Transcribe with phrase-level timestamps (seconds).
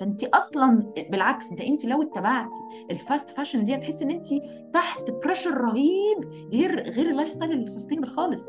[0.00, 2.56] فانت أصلا بالعكس انت انت لو اتبعتي
[2.90, 4.26] ال fast fashion دي هتحسي إن انت
[4.74, 8.42] تحت pressure رهيب غير غير ال lifestyle ال sustainable خالص.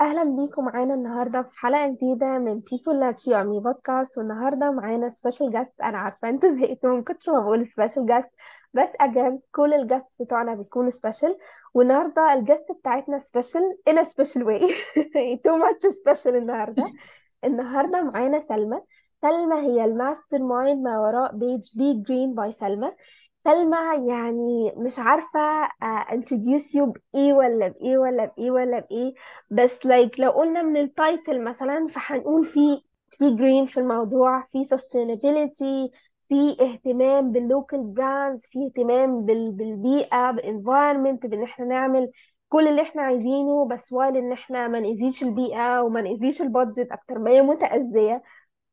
[0.00, 4.70] أهلا بيكم معانا النهاردة في حلقة جديدة من People Like You and Me بودكاست والنهاردة
[4.70, 8.30] معانا سبيشال جاست أنا عارفة أنتوا زهقتوا من كتر ما بقول special guest
[8.74, 11.36] بس again كل ال guest بتوعنا بيكونوا special
[11.74, 14.72] والنهاردة ال guest بتاعتنا special a special way.
[15.46, 16.92] Too much special النهاردة.
[17.44, 18.80] النهاردة معانا سلمى
[19.22, 22.92] سلمى هي ال mastermind ما وراء page Be Green by سلمى.
[23.38, 23.76] سلمى
[24.08, 25.40] يعني مش عارفة
[25.82, 26.82] آه، introduce you
[27.14, 29.14] بإيه ولا بإيه ولا بإيه ولا بإيه.
[29.50, 34.64] بس like لو قلنا من ال title مثلا فهنقول في في green في الموضوع في
[34.64, 35.90] sustainability
[36.28, 42.10] في اهتمام بال local brands في اهتمام بال بالبيئة بال environment بإن إحنا نعمل
[42.48, 46.92] كل اللي إحنا عايزينه بس while إن إحنا ما نأذيش البيئة وما نأذيش ال budget
[46.92, 48.22] أكتر ما هي متأذية.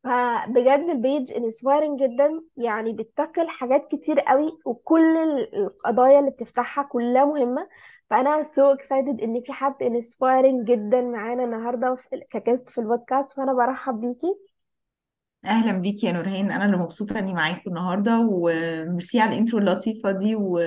[0.03, 6.31] فبجد ال page inspiring جدا يعني بت tackle حاجات كتير قوي وكل ال- القضايا اللي
[6.31, 7.69] بتفتحها كلها مهمة.
[8.09, 13.31] فأنا so excited إن في حد inspiring جدا معانا النهاردة في- ك guest في البودكاست
[13.31, 14.35] فأنا برحب بيكي.
[15.45, 16.51] أهلا بيكي يا نورهان.
[16.51, 20.59] أنا اللي مبسوطة إني معاكم النهارده وميرسي على ال intro اللطيفة دي و...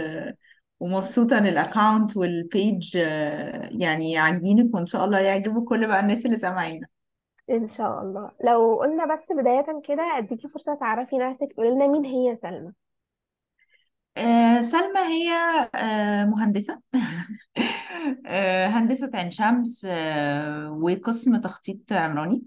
[0.80, 6.00] ومبسوطة إن ال account وال page آه، يعني عاجبينك وإن شاء الله يعجبوا كل بقى
[6.00, 6.86] الناس اللي سامعينا
[7.50, 8.30] إن شاء الله.
[8.44, 12.72] لو قلنا بس بداية كده أديكي فرصة تعرفي نفسك تقولي لنا مين هي سلمى؟
[14.16, 15.32] آه، سلمى هي
[15.74, 16.80] آه، مهندسة.
[18.26, 19.86] آه، هندسة عين شمس
[20.70, 22.42] وقسم تخطيط عمراني.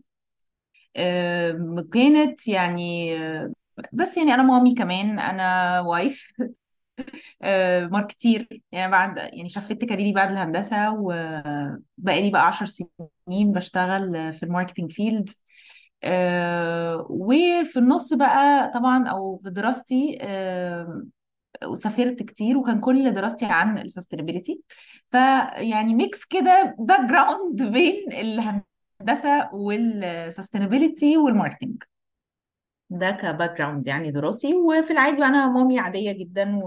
[1.93, 3.11] كانت يعني
[3.93, 6.33] بس يعني أنا مامي كمان أنا wife
[7.91, 14.43] marketer يعني بعد يعني شفت career ي بعد الهندسة وبقالي بقى عشر سنين بشتغل في
[14.43, 15.29] ال marketing field.
[16.03, 21.03] آه، وفي النص بقى طبعا أو في دراستي آه،
[21.65, 24.61] وسافرت كتير وكان كل دراستي عن ال sustainability
[25.09, 31.83] فيعني mix كده background بين الهندسة وال sustainability وال marketing
[32.89, 36.61] ده ك background يعني دراسي وفي العادي أنا مامي عادية جدا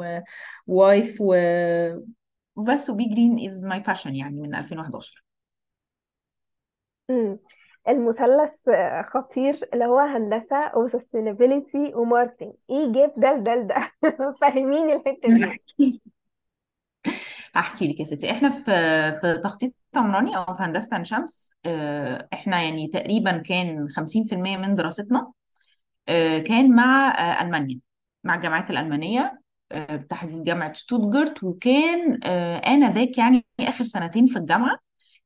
[0.66, 1.34] و wife و...
[2.56, 5.24] وبس و Be Green is my passion يعني من 2011
[7.10, 7.38] مم.
[7.88, 8.54] المثلث
[9.04, 13.92] خطير اللي هو هندسة و sustainability و marketing إيه جاب ده لده لده؟
[14.40, 15.56] فاهميني الحتة دي.
[17.56, 18.30] احكي لك يا ستي.
[18.30, 18.64] إحنا في
[19.20, 24.74] في تخطيط عمراني أو في هندسة عين شمس آه، إحنا يعني تقريبا كان 50% من
[24.74, 25.32] دراستنا.
[26.38, 27.80] كان مع آه، ألمانيا
[28.24, 29.40] مع الجامعات الألمانية
[29.72, 34.78] آه، بتحديد جامعة شتوتجارت وكان آه، آنذاك يعني آخر سنتين في الجامعة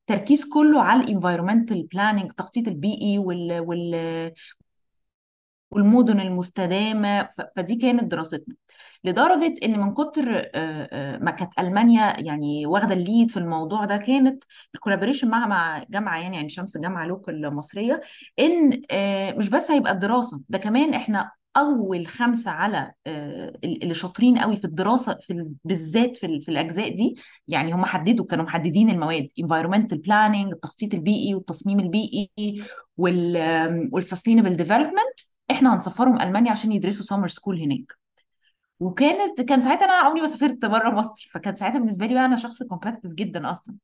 [0.07, 4.33] تركيز كله على ال environmental planning التخطيط البيئي وال
[5.71, 8.55] والمدن المستدامة فدي كانت دراستنا.
[9.03, 10.25] لدرجة إن من كتر
[11.21, 14.43] ما كانت ألمانيا يعني واخدة ال lead في الموضوع ده كانت
[14.75, 18.01] ال collaboration مع مع جامعة يعني عين شمس جامعة local مصرية
[18.39, 18.81] إن
[19.37, 22.91] مش بس هيبقى الدراسة ده كمان إحنا أول خمسة على
[23.63, 27.15] اللي شاطرين قوي في الدراسة في ال- بالذات في في الأجزاء دي
[27.47, 32.29] يعني هم حددوا كانوا محددين المواد environmental planning التخطيط البيئي والتصميم البيئي
[32.97, 35.19] وال وال sustainable development
[35.51, 37.93] إحنا هنسفرهم ألمانيا عشان يدرسوا summer school هناك.
[38.79, 41.29] وكانت كان ساعتها أنا عمري ما سافرت بره مصر.
[41.33, 43.75] فكان ساعتها بالنسبة لي بقى أنا شخص competitive جدا أصلا.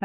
[0.00, 0.04] ف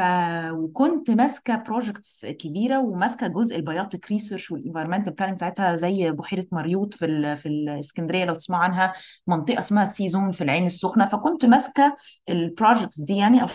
[0.52, 6.46] وكنت ماسكة projects كبيرة وماسكة جزء ال biotic research وال environmental planning بتاعتها زي بحيرة
[6.52, 7.36] مريوط في ال...
[7.36, 8.92] في الإسكندرية لو تسمعوا عنها.
[9.26, 11.06] منطقة اسمها سيزون في العين السخنة.
[11.08, 11.96] فكنت ماسكة
[12.28, 13.46] ال projects دي يعني أو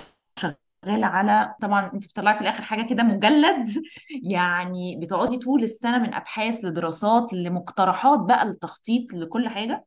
[0.85, 3.69] شغاله على طبعا انت بتطلعي في الآخر حاجة كده مجلد
[4.23, 9.85] يعني بتقعدي طول السنة من أبحاث لدراسات لمقترحات بقى للتخطيط لكل حاجة.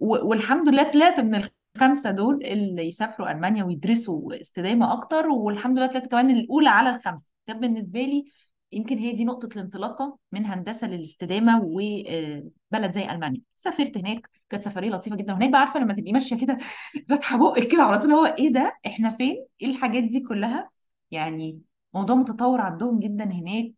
[0.00, 1.40] والحمد لله طلعت من
[1.76, 7.32] الخمسة دول اللي يسافروا ألمانيا ويدرسوا استدامة أكتر والحمد لله طلعت كمان الأولى على الخمسة.
[7.46, 8.24] كان بالنسبة لي
[8.72, 13.40] يمكن هي دي نقطة الانطلاقة من هندسة للاستدامة وبلد زي ألمانيا.
[13.56, 15.32] سافرت هناك كانت سفرية لطيفة جدا.
[15.32, 16.58] وهناك بقى عارفة لما تبقي ماشية كده
[17.08, 20.70] فاتحة بقك كده على طول هو إيه ده؟ إحنا فين؟ إيه الحاجات دي كلها؟
[21.10, 21.60] يعني
[21.94, 23.72] موضوع متطور عندهم جدا هناك.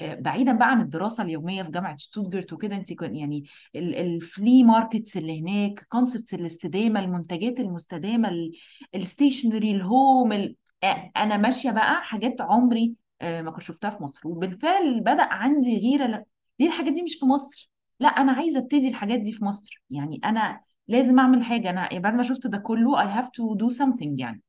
[0.00, 3.44] آه، بعيدا بقى عن الدراسة اليومية في جامعة شتوتجارت وكده انت يعني
[3.76, 8.50] ال flea markets اللي هناك concepts الاستدامة المنتجات المستدامة
[8.94, 10.56] ال stationery ال home ال...
[10.84, 14.28] آه، أنا ماشية بقى حاجات عمري آه، ما كنت شفتها في مصر.
[14.28, 16.24] وبالفعل بدأ عندي غيرة
[16.60, 17.71] ليه الحاجات دي مش في مصر؟
[18.02, 19.82] لا أنا عايزة أبتدي الحاجات دي في مصر.
[19.90, 21.70] يعني أنا لازم أعمل حاجة.
[21.70, 24.42] أنا يعني بعد ما شفت ده كله I have to do something يعني.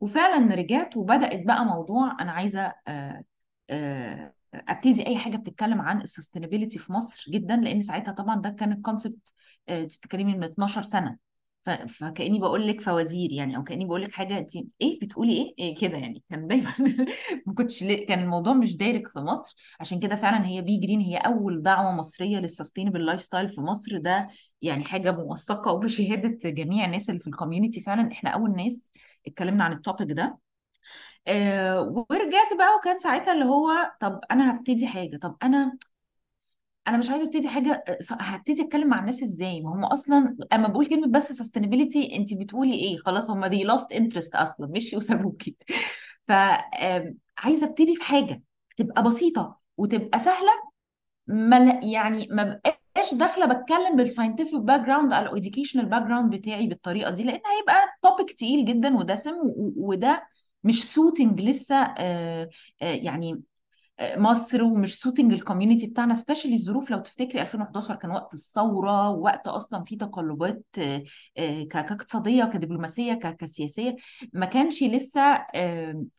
[0.00, 3.24] وفعلا رجعت وبدأت بقى موضوع أنا عايزة آه،
[3.70, 8.50] آه، أبتدي أي حاجة بتتكلم عن ال sustainability في مصر جدا لأن ساعتها طبعا ده
[8.50, 9.34] كان ال concept
[9.68, 11.18] أنت بتتكلمي من 12 سنة.
[11.88, 15.76] فكأني بقول لك فوازير يعني أو كأني بقول لك حاجة انت إيه؟ بتقولي إيه, إيه
[15.80, 16.22] كده يعني.
[16.30, 16.72] كان دايما
[17.46, 19.56] ما كنتش كان الموضوع مش دارج في مصر.
[19.80, 23.98] عشان كده فعلا هي Be Green هي أول دعوة مصرية لل sustainable lifestyle في مصر.
[23.98, 24.28] ده
[24.62, 28.12] يعني حاجة موثقة وبشهاده جميع الناس اللي في ال community فعلا.
[28.12, 28.92] إحنا أول ناس
[29.26, 30.38] اتكلمنا عن ال topic ده.
[31.28, 31.80] آه
[32.10, 33.70] ورجعت بقى وكان ساعتها اللي هو
[34.00, 35.16] طب أنا هبتدي حاجة.
[35.16, 35.78] طب أنا
[36.88, 40.86] أنا مش عايزة أبتدي حاجة هبتدي أتكلم مع الناس إزاي؟ ما هم أصلا أما بقول
[40.86, 45.56] كلمة بس sustainability أنت بتقولي إيه؟ خلاص هم they lost interest أصلا مش وسابوكي
[46.28, 46.32] ف
[47.38, 48.42] عايزة أبتدي في حاجة
[48.76, 50.50] تبقى بسيطة وتبقى سهلة
[51.26, 52.42] ما يعني ما
[52.96, 57.74] بقاش داخلة بتكلم بال scientific background أو ال educational background بتاعي بالطريقة دي لأن هيبقى
[58.02, 59.34] topic تقيل جدا ودسم
[59.76, 60.28] وده
[60.64, 62.48] مش suiting لسه آه،
[62.82, 63.42] آه، يعني
[64.00, 66.90] مصر ومش suiting ال community بتاعنا specially الظروف.
[66.90, 71.02] لو تفتكري 2011 كان وقت الثورة ووقت أصلا في تقلبات آه،
[71.38, 73.96] آه، كاقتصادية وكدبلوماسيه ك- كسياسية
[74.32, 75.20] ما كانش لسه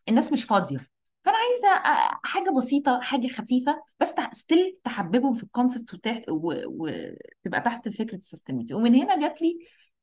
[0.10, 0.88] الناس مش فاضية.
[1.26, 5.96] فأنا عايزة آه، حاجة بسيطة حاجة خفيفة بس still تحببهم في ال concept
[6.30, 9.58] وتبقى تحت فكرة ال sustainability ومن هنا جات لي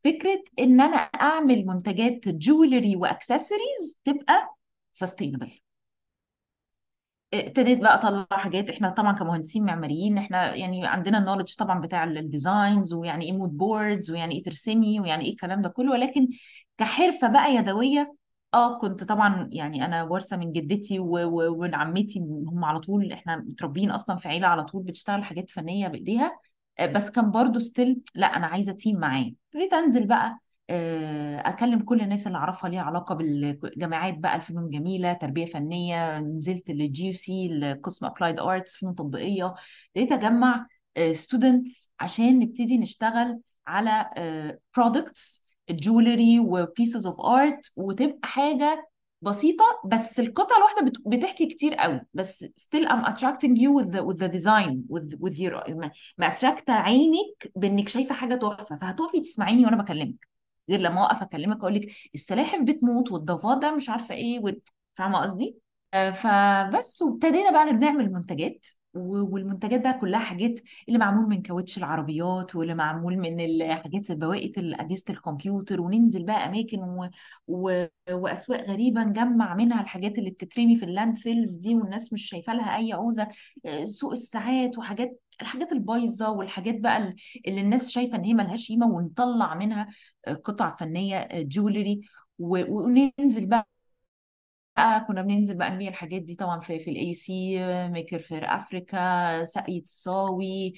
[0.04, 4.54] فكرة إن أنا أعمل منتجات jewelry و accessories تبقى
[4.92, 5.60] sustainable
[7.34, 8.70] ابتديت بقى أطلع حاجات.
[8.70, 13.32] إحنا طبعا كمهندسين معماريين إحنا يعني عندنا ال knowledge طبعا بتاع ال designs ويعني إيه
[13.32, 15.92] mood boards ويعني إيه ترسمي ويعني إيه الكلام ده كله.
[15.92, 16.28] ولكن
[16.78, 18.14] كحرفة بقى يدوية
[18.54, 23.90] آه كنت طبعا يعني أنا وارثة من جدتي ومن عمتي هم على طول إحنا متربيين
[23.90, 26.38] أصلا في عيلة على طول بتشتغل حاجات فنية بإيديها.
[26.78, 29.34] آه، بس كان برضو still لا أنا عايزة team معايا.
[29.46, 30.38] ابتديت أنزل بقى
[30.70, 37.06] أكلم كل الناس اللي أعرفها ليها علاقة بالجامعات بقى الفنون الجميله تربية فنية نزلت لل
[37.06, 39.54] GUC القسم applied arts فنون تطبيقية.
[39.96, 40.66] ابتديت أجمع
[41.12, 44.10] students عشان نبتدي نشتغل على
[44.76, 48.88] products jewelry و pieces of art وتبقى حاجة
[49.22, 52.00] بسيطة بس القطعة الواحدة بت- بتحكي كتير قوي.
[52.14, 54.78] بس still I'm attracting you with the with the design
[56.18, 58.78] ما attract عينك بإنك شايفة حاجة تحفة.
[58.78, 60.30] فهتقفي تسمعيني وأنا بكلمك.
[60.70, 64.40] غير لما اوقف أكلمك أقول لك السلاحف بتموت والضفادع مش عارفة إيه
[64.94, 65.58] فاهمة قصدي؟
[65.94, 68.66] آه، فبس وابتدينا بقى بنعمل منتجات.
[68.94, 75.04] والمنتجات بقى كلها حاجات اللي معمول من كاوتش العربيات واللي معمول من الحاجات بواقي أجهزة
[75.10, 77.08] الكمبيوتر وننزل بقى أماكن و...
[77.48, 77.86] و...
[78.10, 82.76] وأسواق غريبة نجمع منها الحاجات اللي بتترمي في ال landfills دي والناس مش شايفة لها
[82.76, 83.28] أي عوزة
[83.66, 87.14] آه، سوق الساعات وحاجات الحاجات البايظة والحاجات بقى
[87.46, 89.88] اللي الناس شايفة إن هي ملهاش قيمة ونطلع منها
[90.26, 92.00] آه، قطع فنية jewelry
[92.38, 93.68] وننزل بقى
[94.80, 97.58] بقى كنا بننزل بقى نبيع الحاجات دي طبعا في في ال AUC
[97.88, 100.74] Maker Faire Africa ساقية الصاوي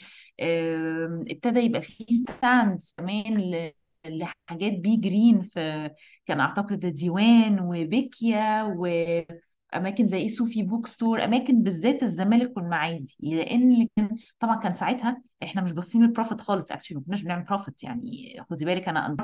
[1.31, 3.35] ابتدى يبقى في stands كمان
[4.07, 5.91] لحاجات Be Green في
[6.27, 8.63] كان أعتقد ديوان وبيكيا
[9.75, 13.89] واماكن زي صوفي bookstore أماكن بالذات الزمالك والمعادي لأن
[14.41, 18.37] طبعا كان ساعتها إحنا مش باصين لل profit خالص actually ما كناش بنعمل profit يعني
[18.51, 19.17] خدي بالك أنا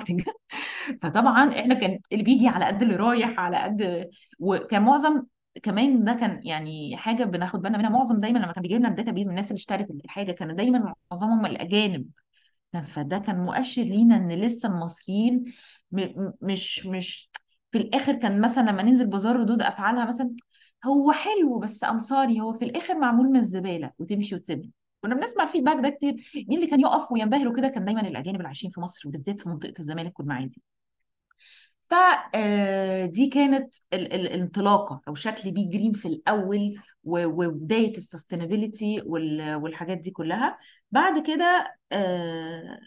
[1.03, 5.23] فطبعا إحنا كان اللي بيجي على قد اللي رايح على قد وكان معظم
[5.63, 9.11] كمان ده كان يعني حاجة بناخد بالنا منها معظم دايما لما كان بيجي لنا ال
[9.11, 12.11] database من الناس اللي اشترت الحاجة كان دايما معظمهم الأجانب.
[12.87, 15.45] فده كان مؤشر لينا إن لسه المصريين
[16.43, 17.31] مش مش
[17.73, 20.31] في الآخر كان مثلا لما ننزل بازار ردود أفعالها مثلا
[20.87, 24.73] هو حلو بس امصاري هو في الآخر معمول من الزبالة وتمشي وتسيبني.
[25.03, 26.15] كنا بنسمع ال feedback ده كتير.
[26.37, 29.49] مين اللي كان يقف وينبهر وكده؟ كان دايما الأجانب اللي عايشين في مصر بالذات في
[29.49, 30.63] منطقة الزمالك والمعادي.
[31.91, 35.01] فدي كانت ال- ال- الانطلاقة.
[35.09, 40.59] أو شكل Be Green في الأول وبداية ال sustainability والحاجات دي كلها.
[40.91, 42.79] بعد كده آه،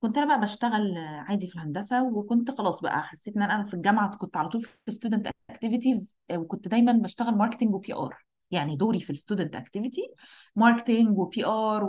[0.00, 4.16] كنت أنا بقى بشتغل عادي في الهندسة وكنت خلاص بقى حسيت إن أنا في الجامعة
[4.16, 9.10] كنت على طول في student activities وكنت دايما بشتغل marketing و PR يعني دوري في
[9.10, 10.10] ال student activity
[10.56, 11.84] marketing و PR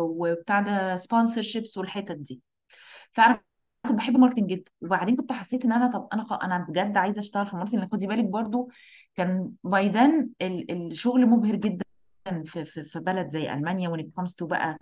[0.00, 2.42] وبتاع ده sponsorships والحتت دي
[3.12, 3.40] فانا
[3.88, 6.26] كنت بحب ال marketing جدا وبعدين كنت حسيت إن أنا طب أنا.
[6.44, 8.70] أنا بجد عايزة أشتغل في ال marketing خدي بالك برضو
[9.14, 11.84] كان by then الشغل مبهر جدا
[12.44, 14.78] في في في بلد زي ألمانيا it comes to بقى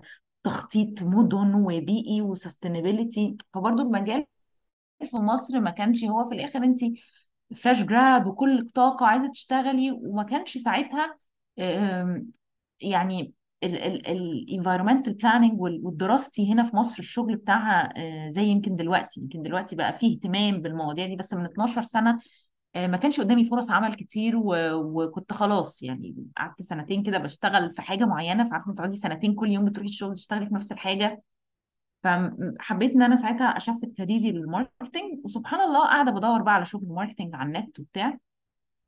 [0.47, 4.27] تخطيط مدن وبيئي و sustainability فبرضو المجال
[5.05, 6.81] في مصر ما كانش هو في الآخر انت
[7.57, 11.19] fresh grad وكل طاقة عايزة تشتغلي وما كانش ساعتها
[12.81, 13.33] يعني
[13.63, 19.21] ال environmental planning والدراستي هنا في مصر الشغل بتاعها آه، زي يمكن دلوقتي.
[19.21, 22.19] يمكن دلوقتي بقى فيه اهتمام بالمواضيع دي بس من 12 سنة
[22.77, 24.55] ما كانش قدامي فرص عمل كتير و...
[24.73, 29.65] وكنت خلاص يعني قعدت سنتين كده بشتغل في حاجة معينة فعارفة تقعدي سنتين كل يوم
[29.65, 31.23] بتروحي الشغل تشتغلي في نفس الحاجة.
[32.03, 36.55] فحبيت إن أنا ساعتها أ shift career ي لل marketing وسبحان الله قاعدة بدور بقى
[36.55, 38.19] على شغل marketing على النت وبتاع.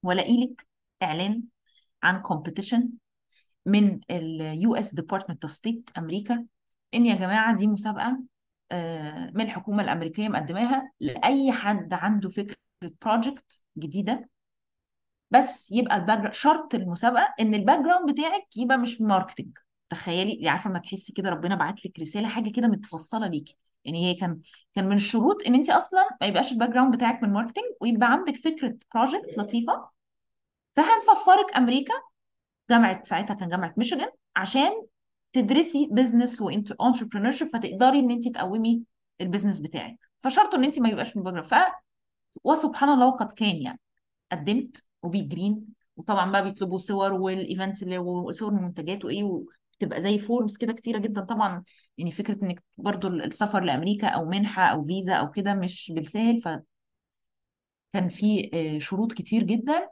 [0.03, 0.67] والاقي لك
[1.03, 1.43] إعلان
[2.03, 2.89] عن competition
[3.67, 6.45] من ال US Department of State أمريكا.
[6.95, 8.21] إن يا جماعة دي مسابقة
[8.73, 14.29] آه، من الحكومة الأمريكية مقدماها لأي حد عنده فكرة project جديدة
[15.31, 19.59] بس يبقى ال back شرط المسابقة إن ال background بتاعك يبقى مش marketing
[19.91, 23.57] تخيلي يعني عارفة ما تحسي كده ربنا بعت لك رسالة حاجة كده متفصلة ليكي.
[23.85, 24.41] يعني هي كان
[24.75, 28.37] كان من الشروط إن انت أصلا ما يبقاش ال background بتاعك من marketing ويبقى عندك
[28.37, 29.89] فكرة project لطيفة.
[30.73, 31.95] فهنسفرك أمريكا.
[32.71, 34.87] جامعة ساعتها كان جامعة ميشيغان عشان
[35.33, 38.83] تدرسي business و entrepreneurship فتقدري إن انت تقومي
[39.21, 39.99] ال business بتاعك.
[40.21, 41.55] فشرط إن انت ما يبقاش من back ف
[42.45, 43.81] وسبحان الله وقد كان يعني.
[44.33, 45.67] قدمت و Be Green
[45.97, 50.99] وطبعا بقى بيطلبوا صور وال events اللي وصور المنتجات وإيه وبتبقى زي forms كده كتيرة
[50.99, 51.21] جدا.
[51.21, 51.65] طبعا
[51.99, 58.09] يعني فكرة إنك برضو السفر لأمريكا أو منحة أو فيزا أو كده مش بالسهل فكان
[58.09, 59.89] في آه، شروط كتير جدا.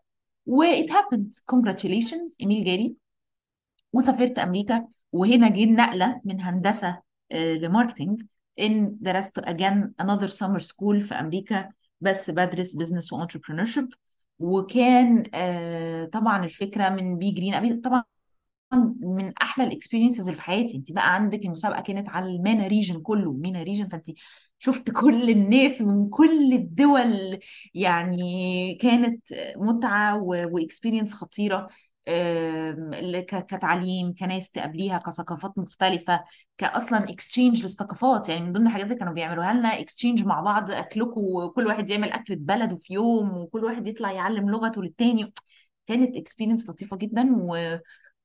[0.47, 1.40] و it happened.
[1.52, 2.95] Congratulations email جالي.
[3.93, 4.87] وسافرت أمريكا.
[5.12, 7.02] وهنا جه النقلة من هندسة
[7.33, 8.23] آه، ل marketing
[8.61, 11.73] إن درست again another summer school في أمريكا.
[12.00, 13.88] بس بدرس business و entrepreneurship.
[14.38, 17.80] وكان آه، طبعا الفكرة من Be Green.
[17.81, 18.03] طبعا
[19.00, 20.76] من أحلى ال experiences اللي في حياتي.
[20.76, 23.33] أنت بقى عندك المسابقة كانت على ال MENA region كله.
[23.33, 24.07] MENA region فأنت
[24.59, 27.38] شفت كل الناس من كل الدول.
[27.75, 29.25] يعني كانت
[29.57, 31.69] متعة و experience خطيرة.
[33.30, 36.25] كتعليم كناس تقابليها كثقافات مختلفة
[36.58, 38.28] كاصلا exchange للثقافات.
[38.28, 42.10] يعني من ضمن الحاجات اللي كانوا بيعملوها لنا exchange مع بعض أكلكم وكل واحد يعمل
[42.12, 45.32] اكله بلده في يوم وكل واحد يطلع يعلم لغته للتاني.
[45.86, 47.78] كانت experience لطيفة جدا و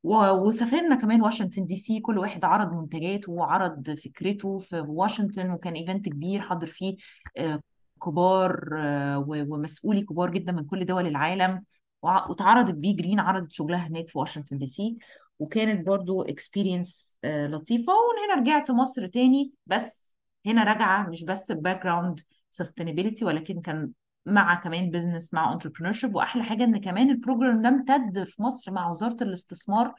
[0.04, 6.10] و- وسافرنا كمان واشنطن DC كل واحد عرض منتجاته وعرض فكرته في واشنطن وكان event
[6.10, 6.96] كبير حضر فيه
[7.38, 7.62] آه،
[8.06, 11.64] كبار آه، ومسؤولي كبار جدا من كل دول العالم.
[12.02, 14.98] واتعرضت Be Green عرضت شغلها هناك في واشنطن دي سي
[15.40, 17.94] وكانت برضو experience لطيفة.
[17.94, 22.20] ومن هنا رجعت مصر تاني بس هنا راجعة مش بس background
[22.62, 23.92] sustainability ولكن كان
[24.26, 26.16] مع كمان business مع entrepreneurship.
[26.16, 29.94] وأحلى حاجة إن كمان ال program ده امتد في مصر مع وزارة الاستثمار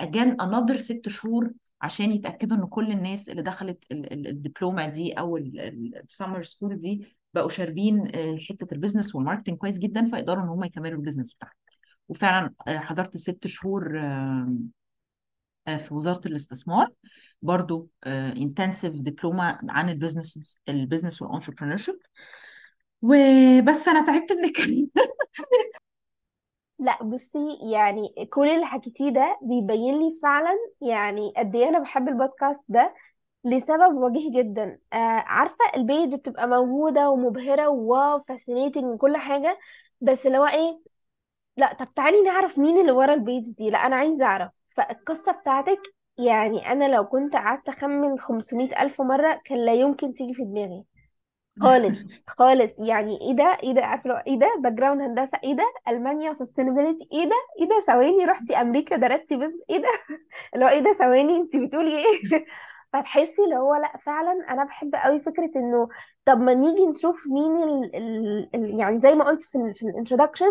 [0.00, 5.12] again another ست شهور عشان يتأكدوا إن كل الناس اللي دخلت ال- ال- الدبلومة دي
[5.12, 10.06] أو ال summer school دي بقوا شاربين آه، حتة ال business وال marketing كويس جدا
[10.06, 11.54] فيقدروا إن هم يكملوا ال business بتاعهم.
[12.08, 16.92] وفعلا آه، حضرت ست شهور آه، في وزارة الاستثمار.
[17.42, 21.98] برضو intensive دبلومه عن ال business ال business وال entrepreneurship
[23.02, 24.88] وبس أنا تعبت من الكلام.
[26.78, 32.08] لا بصي يعني كل اللي حكيتيه ده بيبين لي فعلا يعني قد إيه أنا بحب
[32.08, 32.94] البودكاست ده.
[33.44, 34.78] لسبب وجيه جدا.
[34.92, 39.58] آه عارفة ال page بتبقى موجودة ومبهرة و wow fascinating وكل حاجة
[40.00, 40.80] بس اللي هو إيه؟
[41.56, 43.70] لا طب تعالي نعرف مين اللي ورا ال page دي.
[43.70, 44.50] لا أنا عايزة أعرف.
[44.76, 45.82] فالقصة بتاعتك
[46.18, 50.84] يعني أنا لو كنت قعدت أخمن 500 ألف مرة كان لا يمكن تيجي في دماغي.
[51.60, 51.98] خالص
[52.38, 52.70] خالص.
[52.78, 53.82] يعني إيه ده؟ إيه ده؟
[54.26, 55.38] إيه ده؟ background هندسة.
[55.44, 59.78] إيه ده؟ ألمانيا و sustainability إيه ده؟ إيه ده؟ ثواني رحتي أمريكا درستي بس إيه
[59.78, 59.88] ده؟
[60.54, 62.46] اللي هو إيه ده؟ ثواني انت بتقولي إيه؟
[62.92, 65.88] فتحسي اللي هو لأ فعلا أنا بحب قوي فكرة إنه
[66.24, 69.82] طب ما نيجي نشوف مين ال ال ال يعني زي ما قلت في ال في
[69.82, 70.46] ال introduction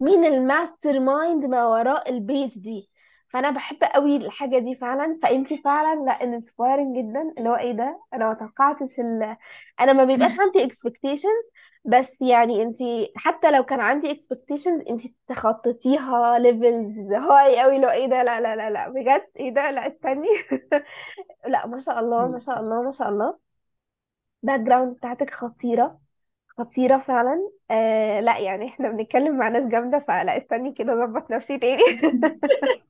[0.00, 2.90] مين ال mastermind ما وراء ال page دي.
[3.36, 5.18] فأنا بحب قوي الحاجة دي فعلا.
[5.22, 7.34] فانتي فعلا لا inspiring جدا.
[7.38, 9.36] اللي هو إيه ده؟ أنا ما توقعتش ال...
[9.80, 11.44] أنا ما بيبقاش عندي expectations
[11.84, 18.06] بس يعني انتي حتى لو كان عندي expectations انتي تخطيتيها levels high قوي لو إيه
[18.06, 20.28] ده؟ لا لا لا لا بجد؟ إيه ده؟ لا استني.
[21.46, 23.38] لا ما شاء الله ما شاء الله ما شاء الله.
[24.42, 26.00] background بتاعتك خطيرة
[26.48, 27.50] خطيرة فعلا.
[27.70, 31.82] آه لا يعني إحنا بنتكلم مع ناس جامدة فلا استني كده أظبط نفسي تاني.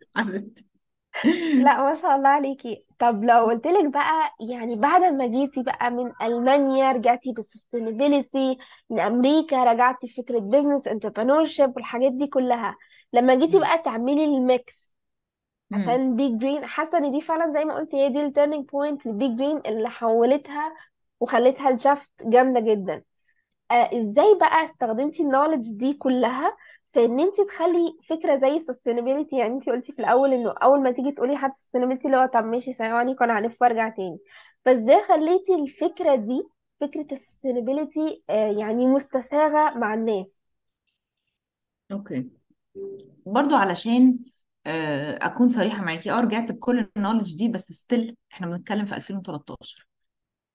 [1.65, 2.85] لا ما شاء الله عليكي.
[2.99, 8.59] طب لو قلت لك بقى يعني بعد ما جيتي بقى من ألمانيا رجعتي بال sustainability
[8.91, 12.77] من أمريكا رجعتي فكرة business entrepreneurship والحاجات دي كلها
[13.13, 14.93] لما جيتي بقى تعملي ال mix
[15.71, 15.79] مم.
[15.79, 19.07] عشان Be Green حاسة إن دي فعلا زي ما قلت هي دي ال turning point
[19.07, 20.75] ل Be Green اللي حولتها
[21.21, 23.03] وخلتها ال shift جامدة جدا.
[23.71, 26.57] آه إزاي بقى استخدمتي ال knowledge دي كلها؟
[26.97, 30.91] في إن انت تخلي فكرة زي sustainability يعني انت قلتي في الأول إنه أول ما
[30.91, 34.19] تيجي تقولي حد sustainability اللي هو طب ماشي ثواني كنا هنلف وأرجع تاني.
[34.65, 36.43] فازاي خليتي الفكرة دي
[36.81, 40.37] فكرة ال sustainability آه يعني مستساغة مع الناس.
[41.93, 42.31] okay.
[43.26, 44.19] برضو علشان
[44.67, 48.97] آه، أكون صريحة معاكي آه رجعت بكل ال knowledge دي بس still إحنا بنتكلم في
[48.97, 49.87] 2013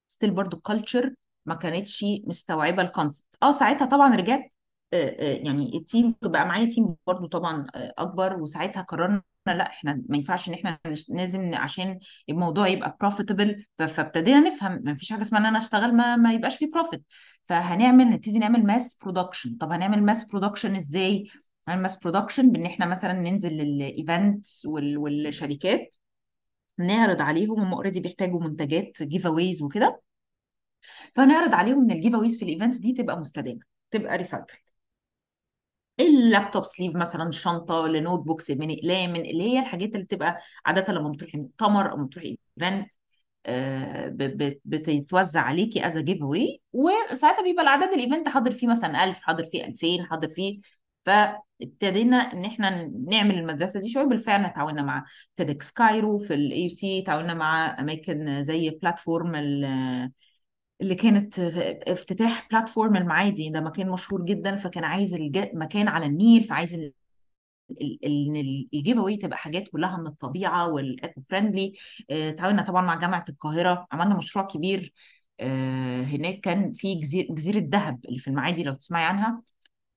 [0.08, 4.52] still برضو ال culture ما كانتش مستوعبة ال concept آه ساعتها طبعا رجعت
[4.94, 8.42] يعني ال team بقى معايا team برضو طبعا آه، أكبر.
[8.42, 10.80] وساعتها قررنا لأ إحنا ما ينفعش إن إحنا
[11.10, 16.16] لازم عشان الموضوع يبقى profitable فابتدينا نفهم ما فيش حاجة اسمها إن أنا أشتغل ما,
[16.16, 17.04] ما يبقاش فيه profit
[17.44, 21.30] فهنعمل نبتدي نعمل mass production طب هنعمل mass production إزاي؟
[21.68, 25.96] هنعمل mass production بإن إحنا مثلا ننزل لل events والشركات
[26.78, 27.60] نعرض عليهم.
[27.60, 30.02] هم already بيحتاجوا منتجات giveaways وكده.
[31.16, 33.60] فنعرض عليهم إن ال giveaways في ال events دي تبقى مستدامة
[33.92, 34.58] تبقى recycled
[36.00, 40.40] ال laptop sleeve مثلا شنطة ل notebooks من اقلام من اللي هي الحاجات اللي بتبقى
[40.66, 42.92] عادة لما بتروحي مؤتمر أو بتروحي event
[44.66, 49.66] بتتوزع عليكي as giveaway وساعتها بيبقى العدد ال event حاضر فيه مثلا 1000 حاضر فيه
[49.66, 50.60] 2000 حاضر فيه
[51.06, 55.06] فابتدينا إن إحنا نعمل المدرسة دي شوية بالفعل تعاوننا مع
[55.36, 59.32] TEDxCairo في ال AUC تعاوننا مع أماكن زي بلاتفورم
[60.82, 61.40] اللي كانت
[61.88, 65.48] افتتاح بلاتفورم المعادي ده مكان مشهور جدا فكان عايز الج...
[65.54, 66.94] مكان على النيل فعايز ال-
[67.82, 68.00] ال-
[68.38, 71.74] ال- ال giveaway تبقى حاجات كلها من الطبيعة وال eco-friendly
[72.10, 73.88] آه، تعاوننا طبعا مع جامعة القاهرة.
[73.92, 74.94] عملنا مشروع كبير
[75.40, 79.42] آه، هناك كان في جزيره جزيرة دهب اللي في المعادي لو تسمعي عنها.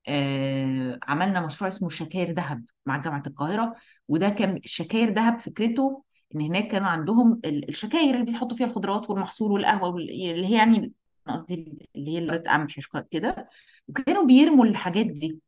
[0.07, 3.73] آه، عملنا مشروع اسمه شكاير دهب مع جامعة القاهرة
[4.07, 6.03] وده كان شكاير دهب فكرته
[6.35, 10.57] إن هناك كانوا عندهم ال- الشكاير اللي بيحطوا فيها الخضروات والمحصول والقهوة وال- اللي هي
[10.57, 10.93] يعني
[11.27, 11.55] قصدي
[11.95, 12.79] اللي هي اللي قمح
[13.11, 13.49] كده
[13.87, 15.39] وكانوا بيرموا الحاجات دي.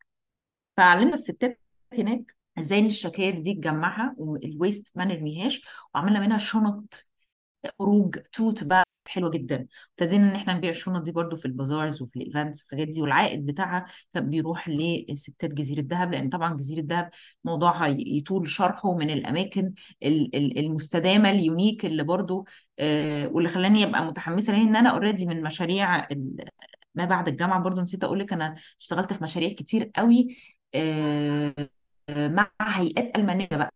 [0.78, 1.62] فعلمنا الستات
[1.94, 5.62] هناك إزاي الشكاير دي تجمعها وال waste ما نرميهاش
[5.96, 7.07] وعملنا منها شنط
[7.80, 9.68] خروج tote بقى حلوة جدا.
[10.00, 13.02] ابتدينا إن إحنا نبيع الشنط دي برضو في ال bazaars وفي ال events والحاجات دي
[13.02, 17.10] والعائد بتاعها كان بيروح لستات جزيرة دهب لأن طبعا جزيرة دهب
[17.44, 22.46] موضوعها يطول شرحه من الأماكن ال- ال- المستدامة ال unique اللي برضو
[22.80, 26.08] آه واللي خلاني أبقى متحمسة ليه إن أنا already من مشاريع
[26.96, 30.38] ما بعد الجامعة برضو نسيت أقول لك أنا اشتغلت في مشاريع كتير قوي
[30.76, 31.54] آه،
[32.18, 33.74] مع هيئات ألمانية بقى.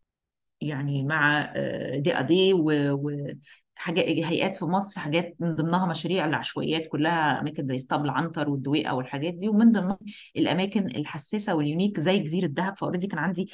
[0.61, 7.41] يعني مع آه، دي ادي وحاجات هيئات في مصر حاجات من ضمنها مشاريع العشوائيات كلها
[7.41, 9.95] أماكن زي اسطبل عنتر والدويقة والحاجات دي ومن ضمن
[10.37, 12.77] الأماكن الحساسة واليونيك زي جزيرة دهب.
[12.77, 13.51] فأوريدي كان عندي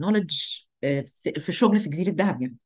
[0.00, 0.32] نولج
[0.80, 1.06] في
[1.40, 2.56] في الشغل في جزيرة دهب يعني.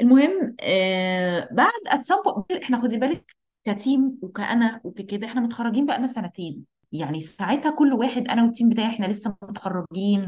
[0.00, 2.18] المهم آه، بعد ات سام
[2.62, 6.64] إحنا خدي بالك ك team وكأنا وككده إحنا متخرجين بقالنا سنتين.
[6.92, 10.26] يعني ساعتها كل واحد أنا وال team بتاعي إحنا لسه متخرجين.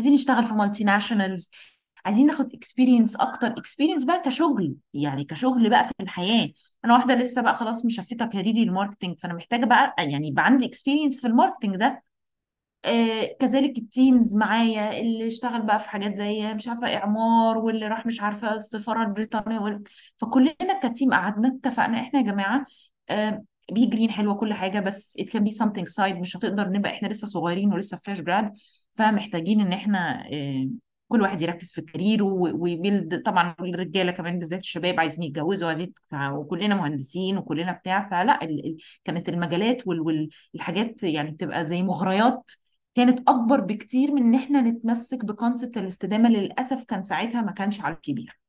[0.00, 1.50] عايزين نشتغل في multinationals
[2.04, 6.50] عايزين ناخد experience أكتر experience بقى كشغل يعني كشغل بقى في الحياة
[6.84, 10.44] أنا واحدة لسه بقى خلاص مشفتة career ي ال marketing فأنا محتاجة بقى يعني يبقى
[10.46, 12.02] عندي experience في ال marketing ده
[12.84, 17.86] آه كذلك ال teams معايا اللي اشتغل بقى في حاجات زي مش عارفة إعمار واللي
[17.88, 19.82] راح مش عارفة السفارة البريطانية.
[20.18, 22.66] فكلنا ك team قعدنا اتفقنا إحنا يا جماعة
[23.10, 26.92] آه Be Green حلوة كل حاجة بس it can be something side مش هتقدر نبقى
[26.92, 28.52] إحنا لسه صغيرين ولسه fresh grad
[28.94, 30.68] فمحتاجين إن إحنا آه
[31.08, 35.68] كل واحد يركز في career ه وي build طبعا الرجالة كمان بالذات الشباب عايزين يتجوزوا
[35.68, 35.92] عايزين
[36.32, 38.76] وكلنا مهندسين وكلنا بتاع فلا ال...
[39.04, 40.28] كانت المجالات وال...
[40.54, 42.50] والحاجات يعني بتبقى زي مغريات
[42.94, 47.80] كانت أكبر بكتير من إن إحنا نتمسك ب concept الاستدامة للأسف كان ساعتها ما كانش
[47.80, 48.39] على الكبير.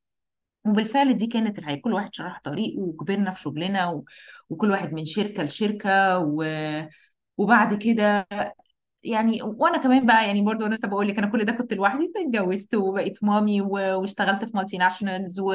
[0.66, 1.80] وبالفعل دي كانت الحقيقة.
[1.80, 4.04] كل واحد شرح طريقه وكبرنا في شغلنا و...
[4.50, 6.44] وكل واحد من شركة لشركة و...
[7.36, 8.26] وبعد كده
[9.04, 12.74] يعني وأنا كمان بقى يعني برضو أنا بقول لك أنا كل ده كنت لوحدي فاتجوزت
[12.74, 13.70] وبقيت مامي و...
[14.00, 15.54] واشتغلت في multinationals و...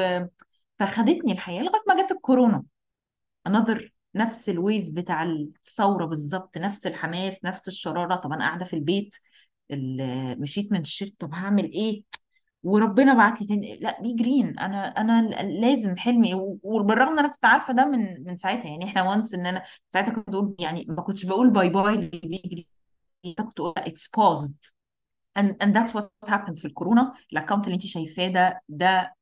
[0.78, 2.64] فخدتني الحياة لغاية ما جت الكورونا.
[3.46, 8.16] And then نفس ال wave بتاع الثورة بالظبط نفس الحماس نفس الشرارة.
[8.16, 9.14] طب أنا قاعدة في البيت
[9.70, 12.02] ال- مشيت من الشركة طب هعمل إيه؟
[12.62, 13.76] وربنا بعت لي تاني.
[13.76, 16.34] لا Be Green أنا أنا لازم حلمي.
[16.62, 18.64] وبالرغم إن أنا كنت عارفة ده من من ساعتها.
[18.68, 22.11] يعني إحنا once إن أنا ساعتها كنت بقول يعني ما كنتش بقول bye bye ل
[22.11, 22.66] Be Green
[23.38, 24.72] كنت بقول it's paused.
[25.38, 27.12] And and that's what happened في الكورونا.
[27.32, 29.14] ال account اللي انت شايفاه ده ده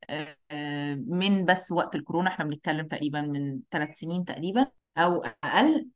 [0.51, 2.29] آه، من بس وقت الكورونا.
[2.31, 4.67] إحنا بنتكلم تقريبا من ثلاث سنين تقريبا
[4.99, 5.89] أو أقل.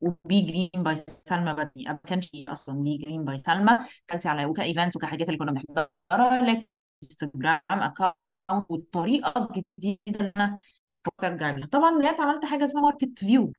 [0.00, 1.84] و Be Green by سلمى بدري.
[1.86, 3.78] ما كانش أصلا Be Green by سلمى.
[4.08, 6.42] كانت على وكا events وكحاجات اللي كنا بنحضرها.
[6.42, 6.68] لك
[7.02, 8.14] Instagram account
[8.68, 9.44] والطريقة
[9.78, 10.58] الجديده اللي أنا
[11.24, 11.66] أرجع لها.
[11.66, 13.52] طبعا رجعت عملت حاجة اسمها market view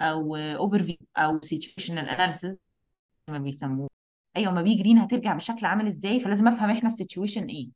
[0.00, 2.58] أو overview أو situational analysis
[3.28, 3.90] ما بيسموه.
[4.36, 7.68] أيوه ما Be Green هترجع بشكل عامل إزاي؟ فلازم أفهم إحنا ال situation إيه.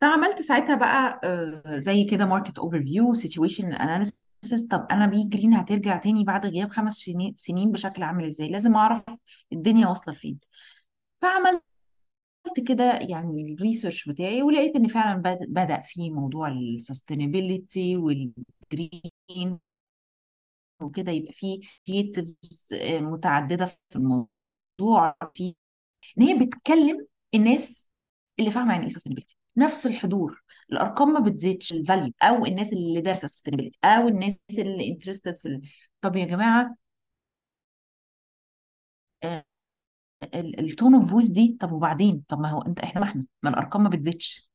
[0.00, 5.96] فعملت ساعتها بقى آه، زي كده market overview situation analysis طب أنا Be Green هترجع
[5.96, 6.94] تاني بعد غياب خمس
[7.36, 9.02] سنين بشكل عامل إزاي؟ لازم أعرف
[9.52, 10.38] الدنيا واصلة لفين.
[11.22, 11.64] فعملت
[12.68, 18.43] كده يعني ال research بتاعي ولقيت إن فعلا بد- بدأ في موضوع ال sustainability وال
[18.43, 19.60] green
[20.80, 22.72] وكده يبقى في initiatives
[23.02, 25.54] متعددة في الموضوع في
[26.18, 27.88] إن هي بتكلم الناس
[28.40, 33.00] اللي فاهمة يعني إيه sustainability نفس الحضور الأرقام ما بتزيدش ال value أو الناس اللي
[33.00, 35.60] دارسة sustainability أو الناس اللي interested في.
[36.02, 36.76] طب يا جماعة
[40.34, 43.50] ال tone of voice دي طب وبعدين؟ طب ما هو انت إحنا ما إحنا ما
[43.50, 44.48] الأرقام ما بتزيدش.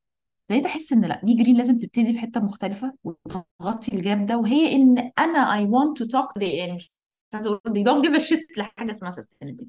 [0.49, 4.71] ابتديت احس إن لأ Be Green لازم تبتدي بحتة مختلفة وتغطي ال gap ده وهي
[4.75, 6.91] إن أنا want to talk they يعني مش
[7.33, 9.65] أقول don't give a shit لحاجة اسمها sustainability.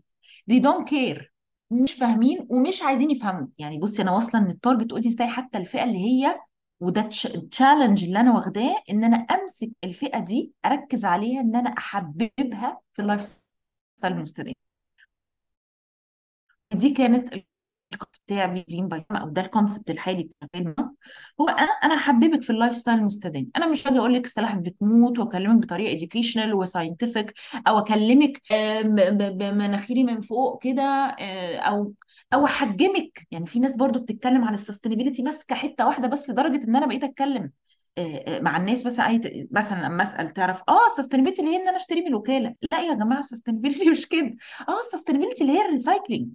[0.50, 1.22] they don't care.
[1.70, 3.46] مش فاهمين ومش عايزين يفهموا.
[3.58, 6.40] يعني بصي أنا واصلة إن ال target audience بتاعي حتى الفئة اللي هي
[6.80, 11.70] وده ال challenge اللي أنا واخداه إن أنا أمسك الفئة دي أركز عليها إن أنا
[11.70, 13.20] أحببها في ال
[13.98, 14.54] lifestyle المستدام.
[16.74, 17.34] دي كانت
[17.92, 20.74] ال concept بتاعي Green by أو ده ال concept الحالي بتاع
[21.40, 25.18] هو أنا أنا هحببك في ال lifestyle المستدام أنا مش هاجي أقول لك السلاحف بتموت
[25.18, 27.34] وأكلمك بطريقة educational و scientific
[27.68, 28.82] أو أكلمك آه،
[29.30, 31.92] بمناخيري من فوق كده آه، أو
[32.34, 33.26] أو أحجمك.
[33.30, 36.86] يعني في ناس برضو بتتكلم عن ال sustainability ماسكه حتة واحدة بس لدرجة إن أنا
[36.86, 37.50] بقيت أتكلم
[37.98, 41.68] آه، مع الناس مثلا أي مثلا لما أسأل تعرف آه ال sustainability اللي هي إن
[41.68, 44.36] أنا أشتري من الوكاله لا يا جماعة ال sustainability مش كده.
[44.68, 46.28] آه ال sustainability اللي هي ال recycling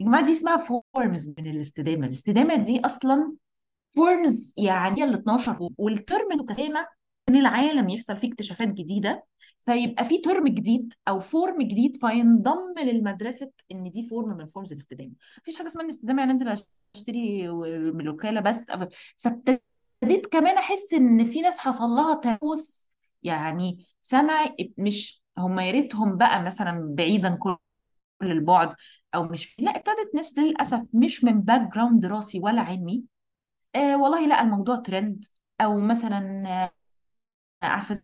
[0.00, 0.56] يا جماعة دي اسمها
[0.94, 2.06] forms من الاستدامة.
[2.06, 3.32] الاستدامة دي أصلا
[3.90, 6.86] forms يعني ال 12 وال term الاستدامه
[7.28, 9.24] إن العالم يحصل فيه اكتشافات جديدة.
[9.60, 15.12] فيبقى في term جديد أو form جديد فينضم للمدرسة إن دي form من forms الاستدامة.
[15.42, 16.48] مفيش حاجة اسمها الاستدامة يعني أنزل
[16.96, 17.48] أشتري
[17.92, 18.66] من الوكاله بس.
[19.16, 22.86] فابتديت كمان أحس إن في ناس حصل لها تهوس
[23.22, 27.56] يعني سمعي مش هم يا ريتهم بقى مثلا بعيدا كل
[28.22, 28.74] البعد
[29.14, 33.04] أو مش لا ابتدت ناس للأسف مش من background دراسي ولا علمي.
[33.76, 35.24] آه والله لا الموضوع ترند
[35.60, 36.44] أو مثلا
[37.62, 38.02] آه عارفة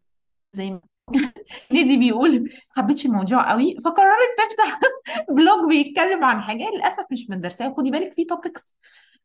[0.52, 0.80] زي ما
[1.72, 4.80] lady بيقول حبيتش الموضوع قوي فقررت تفتح
[5.36, 7.74] blog بيتكلم عن حاجة للأسف مش من درسها.
[7.78, 8.76] خدي بالك في topics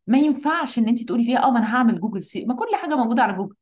[0.08, 2.96] ما ينفعش إن انت تقولي فيها آه ما أنا هعمل Google search ما كل حاجة
[2.96, 3.56] موجودة على جوجل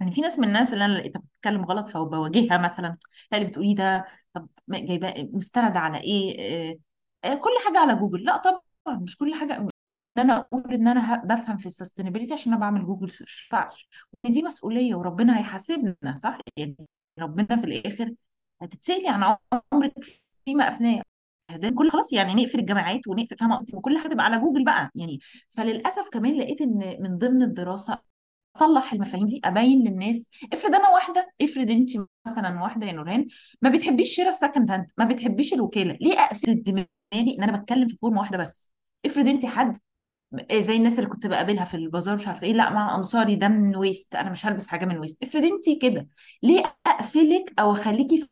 [0.00, 2.96] يعني في ناس من الناس اللي أنا لقيتها بتتكلم غلط فبواجهها مثلا
[3.32, 4.06] لا اللي بتقوليه ده
[4.38, 6.36] طب جايباه مستند على إيه؟
[6.72, 6.78] آه،
[7.24, 8.24] آه، كل حاجة على جوجل.
[8.24, 9.56] لأ طبعا مش كل حاجة.
[9.58, 9.68] إن
[10.18, 13.48] أنا أقول إن أنا بفهم في ال sustainability عشان أنا بعمل Google search
[14.24, 16.76] ما دي مسؤولية وربنا هيحاسبنا صح؟ يعني
[17.18, 18.14] ربنا في الآخر
[18.62, 19.36] هتتسالي عن
[19.72, 19.92] عمرك
[20.44, 21.02] فيما افناه
[21.78, 25.18] كل خلاص يعني نقفل الجامعات ونقفل فاهمة وكل حاجة تبقى على جوجل بقى يعني.
[25.48, 27.98] فللأسف كمان لقيت إن من ضمن الدراسة
[28.56, 31.90] اصلح المفاهيم دي أبين للناس افرض أنا واحدة افرض انت
[32.26, 33.26] مثلا واحدة يا نورهان
[33.62, 37.88] ما بتحبيش شراء ال second hand ما بتحبيش الوكالة ليه أقفل دماغي إن أنا بتكلم
[37.88, 38.70] في form واحدة بس؟
[39.06, 39.78] افرض انت حد
[40.50, 43.48] إيه زي الناس اللي كنت بقابلها في البازار مش عارفة إيه لأ مع امصاري ده
[43.48, 46.08] من waste أنا مش هلبس حاجة من waste افرض انت كده
[46.42, 48.28] ليه أقفلك أو اخليكي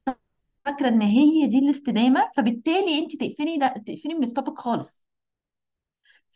[0.66, 5.05] فاكرة إن هي دي الاستدامة؟ فبالتالي انت تقفلي لا تقفلي من التوبيك خالص.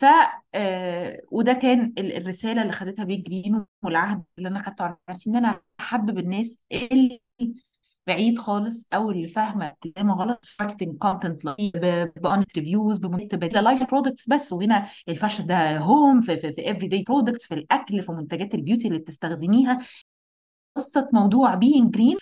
[0.01, 0.05] ف
[0.55, 5.31] آه، وده كان ال- الرسالة اللي خدتها بيج جرين والعهد اللي أنا خدته على نفسي
[5.31, 7.21] إن أنا أحبب الناس اللي
[8.07, 11.43] بعيد خالص أو اللي فاهمة كلامه غلط ماركتنج كونتنت
[12.17, 14.53] بانست ريفيوز بمنتجات لايف برودكتس بس.
[14.53, 18.89] وهنا الفاشن ده هوم في في, في افري داي برودكتس في الأكل في منتجات البيوتي
[18.89, 19.79] اللي بتستخدميها.
[20.77, 22.17] قصة موضوع being green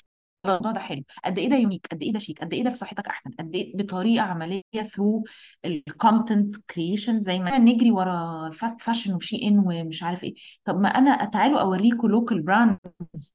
[0.46, 1.03] الموضوع ده حلو.
[1.24, 3.55] قد إيه ده unique قد إيه ده شيك قد إيه ده في صحتك أحسن قد
[3.55, 4.62] إيه بطريقة عملية
[4.94, 5.24] through
[5.64, 10.35] ال content creation زي ما نجري ورا ال fast fashion و Shein ومش عارف إيه.
[10.64, 13.35] طب ما أنا تعالوا اوريكم local brands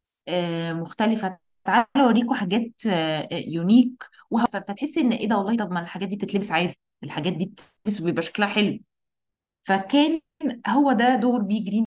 [0.72, 1.38] مختلفة.
[1.64, 2.72] تعالوا اوريكم حاجات
[3.32, 4.04] unique
[4.54, 6.76] فتحسي إن إيه ده والله طب ما الحاجات دي بتتلبس عادي.
[7.04, 8.80] الحاجات دي بتتلبس وبيبقى شكلها حلو.
[9.64, 10.20] فكان
[10.68, 11.93] هو ده دور Be Green آه،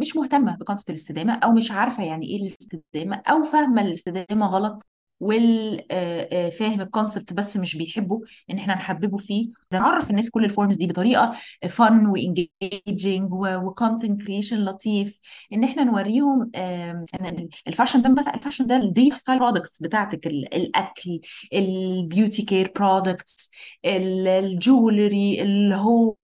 [0.00, 4.86] مش مهتمة ب concept الاستدامة أو مش عارفة يعني إيه الاستدامة أو فاهمة الاستدامة غلط
[5.20, 9.48] والفاهم ال concept بس مش بيحبه إن إحنا نحببه فيه.
[9.72, 11.32] نعرف الناس كل ال forms دي بطريقة
[11.68, 15.20] fun و engaging و content creation لطيف.
[15.52, 20.54] إن إحنا نوريهم إن ال fashion ده ال fashion ده ال lifestyle products بتاعتك ال-
[20.54, 21.20] الأكل
[21.52, 23.50] ال beauty care products
[23.84, 26.14] ال jewelry ال home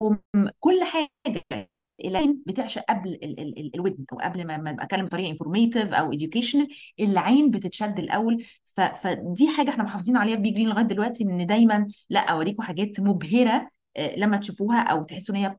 [0.60, 1.75] كل حاجة.
[2.04, 6.12] العين بتعشق قبل ال ال ال الودن أو قبل ما ما أتكلم بطريقة informative أو
[6.12, 6.66] educational
[7.00, 8.44] العين بتتشد الأول.
[8.76, 12.62] ف فدي حاجة إحنا محافظين عليها في Be Green لغاية دلوقتي إن دايما لأ أوريكم
[12.62, 15.56] حاجات مبهرة آه، لما تشوفوها أو تحسوا إن هي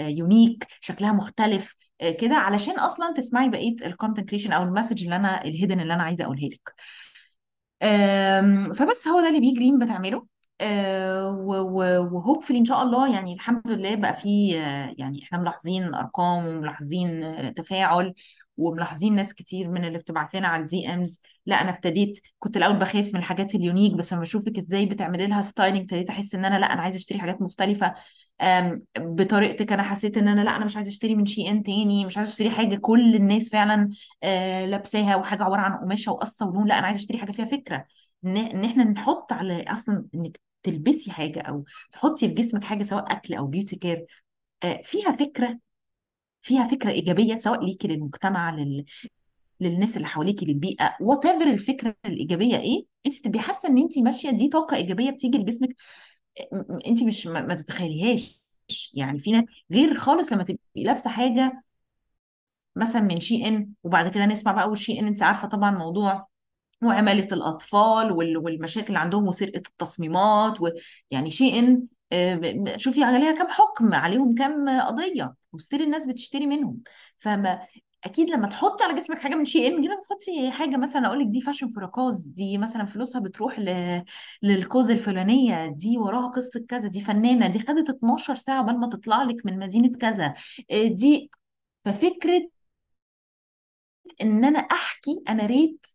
[0.00, 5.02] unique شكلها مختلف آه، كده علشان أصلا تسمعي بقية ال content creation أو ال message
[5.04, 6.74] اللي أنا ال hidden اللي أنا عايزة أقولها لك.
[8.74, 10.26] فبس هو ده اللي Be Green بتعمله.
[12.12, 14.48] و hopefully إن شاء الله يعني الحمد لله بقى في
[14.98, 18.14] يعني إحنا ملاحظين أرقام وملاحظين تفاعل
[18.56, 22.76] وملاحظين ناس كتير من اللي بتبعت لنا على ال DMs لا أنا ابتديت كنت الأول
[22.78, 26.44] بخاف من الحاجات ال unique بس لما أشوفك إزاي بتعملي لها styling ابتديت أحس إن
[26.44, 27.94] أنا لا أنا عايزة أشتري حاجات مختلفة.
[28.98, 32.30] بطريقتك أنا حسيت إن أنا لا أنا مش عايزة أشتري من Shein تاني مش عايزة
[32.32, 33.88] أشتري حاجة كل الناس فعلا
[34.22, 37.86] آه، لابساها وحاجة عبارة عن قماشة وقصة ولون لا أنا عايزة أشتري حاجة فيها فكرة.
[38.24, 43.34] إن إحنا نحط على أصلا إنك تلبسي حاجة أو تحطي في جسمك حاجة سواء أكل
[43.34, 44.06] أو beauty care
[44.64, 45.58] آه، فيها فكرة
[46.42, 48.84] فيها فكرة إيجابية سواء ليكي للمجتمع لل...
[49.60, 54.48] للناس اللي حواليكي للبيئة what الفكرة الإيجابية إيه انت تبقي حاسة إن انت ماشية دي
[54.48, 55.70] طاقة إيجابية بتيجي لجسمك
[56.52, 58.42] م- انت مش ما, ما تتخيليهاش.
[58.94, 61.64] يعني في ناس غير خالص لما تبقي لابسة حاجة
[62.76, 66.28] مثلا من Shein وبعد كده نسمع بقى Shein انت عارفة طبعا موضوع
[66.82, 71.78] وعمالة الأطفال وال- والمشاكل اللي عندهم وسرقة التصميمات ويعني Shein
[72.12, 76.78] آه، شوفي عليها كم حكم عليهم كم قضية و still الناس بتشتري منهم
[77.18, 77.60] فما
[78.04, 81.40] أكيد لما تحطي على جسمك حاجة من Shein لما تحطي حاجة مثلا أقول لك دي
[81.40, 83.60] fashion for cause دي مثلا فلوسها بتروح.
[84.42, 88.88] لل cause الفلانية دي وراها قصة كذا دي فنانة دي خدت 12 ساعة قبل ما
[88.88, 90.34] تطلع لك من مدينة كذا
[90.70, 91.30] آه، دي
[91.84, 92.48] ففكرة
[94.22, 95.86] إن أنا أحكي أنا narrate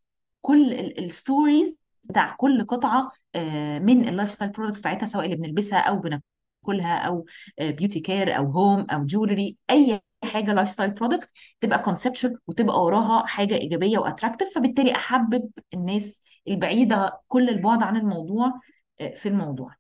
[0.42, 5.80] كل ال stories بتاع كل قطعة آه، من ال lifestyle products بتاعتها سواء اللي بنلبسها
[5.80, 7.26] أو بناكلها أو
[7.62, 13.56] beauty care أو home أو jewelry أي حاجة lifestyle product تبقى conscious وتبقى وراها حاجة
[13.56, 18.54] إيجابية و attractive فبالتالي أحبب الناس البعيدة كل البعد عن الموضوع
[19.02, 19.76] آه، في الموضوع.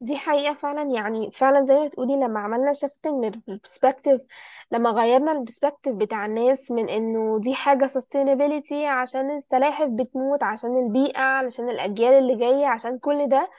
[0.00, 0.82] دي حقيقة فعلا.
[0.82, 4.20] يعني فعلا زي ما بتقولي لما عملنا shifting لل perspective
[4.72, 10.76] لما غيرنا ال perspective بتاع الناس من إنه دي حاجة sustainability عشان السلاحف بتموت عشان
[10.86, 13.50] البيئة علشان الأجيال اللي جاية عشان كل ده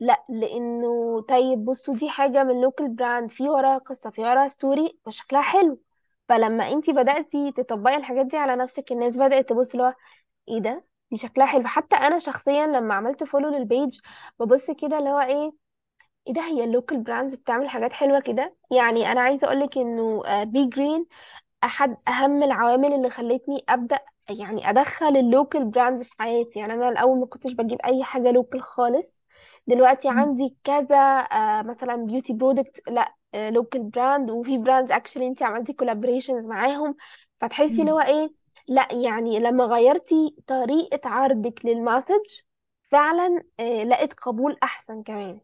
[0.00, 4.98] لا لإنه طيب بصوا دي حاجة من local brand في وراها قصة في وراها story
[5.06, 5.80] وشكلها حلو.
[6.28, 9.94] فلما أنتي بدأتي تطبقي الحاجات دي على نفسك الناس بدأت تبص هو
[10.48, 11.68] إيه ده؟ دي شكلها حلو.
[11.68, 14.00] حتى أنا شخصيا لما عملت follow لل page
[14.40, 15.63] ببص كده اللي هو إيه
[16.26, 20.22] إيه ده هي ال local brands بتعمل حاجات حلوة كده؟ يعني أنا عايزة اقولك إنه
[20.44, 21.06] Be Green
[21.64, 23.98] أحد أهم العوامل اللي خلتني أبدأ
[24.30, 26.58] يعني أدخل ال local brands في حياتي.
[26.58, 29.20] يعني أنا الأول ما كنتش بجيب أي حاجة local خالص.
[29.66, 30.96] دلوقتي عندي كذا
[31.32, 33.14] آه، مثلا beauty product لأ
[33.50, 36.96] local brand وفي brands actually انت عملتي collaborations معاهم.
[37.38, 38.32] فتحسي اللي هو إيه
[38.68, 42.22] لأ يعني لما غيرتي طريقة عرضك لل message
[42.90, 45.40] فعلا آه، لقيت قبول أحسن كمان.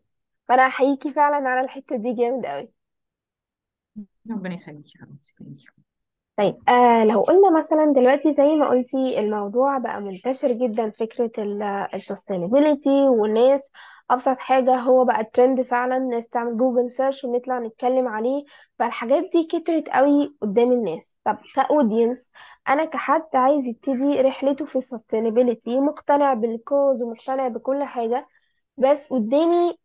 [0.51, 2.73] فانا احييكي فعلا على الحتة دي جامد قوي
[4.31, 5.35] ربنا يخليكي يا حبيبتي
[6.39, 11.89] طيب آه لو قلنا مثلا دلوقتي زي ما قلتي الموضوع بقى منتشر جدا فكرة ال
[12.03, 13.73] sustainability والناس
[14.11, 18.45] أبسط حاجة هو بقى الترند فعلا ناس تعمل Google search ونطلع نتكلم عليه.
[18.79, 21.17] فالحاجات دي كترت قوي قدام الناس.
[21.25, 22.33] طب ك audience
[22.69, 28.29] أنا كحد عايز يبتدي رحلته في ال sustainability مقتنع بال cause ومقتنع بكل حاجة
[28.79, 29.79] بس قدامي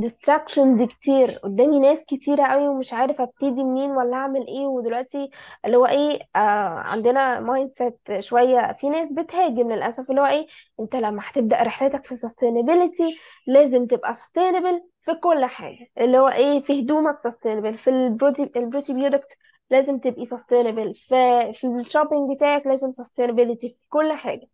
[0.00, 1.28] distractions كتير.
[1.44, 4.66] قدامي ناس كتيرة قوي ومش عارفة أبتدي منين ولا أعمل إيه.
[4.66, 5.30] ودلوقتي
[5.64, 6.38] اللي هو إيه آه
[6.86, 8.72] عندنا mindset شوية.
[8.80, 10.10] في ناس بتهاجم للأسف.
[10.10, 10.46] اللي هو إيه
[10.80, 15.88] أنت لما هتبدأ رحلتك في sustainability لازم تبقى sustainable في كل حاجة.
[15.98, 19.36] اللي هو إيه في هدومك sustainable في ال beauty ال beauty product
[19.70, 20.92] لازم تبقي sustainable.
[21.08, 24.48] في في ال shopping بتاعك لازم sustainability في كل حاجة.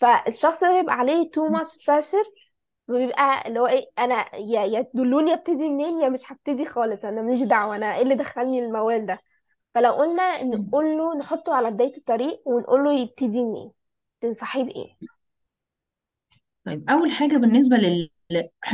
[0.00, 2.26] فالشخص ده بيبقى عليه too much pressure
[2.88, 7.22] وبيبقى اللي هو إيه أنا يا يا تدلوني أبتدي منين؟ يا مش هبتدي خالص أنا
[7.22, 9.18] ماليش دعوة أنا إيه اللي دخلني الموال ده؟
[9.74, 10.42] فلو قلنا.
[10.44, 13.70] نقول له نحطه على بداية الطريق ونقول له يبتدي منين؟
[14.20, 14.96] تنصحيه بإيه؟
[16.64, 18.10] طيب أول حاجة بالنسبة لل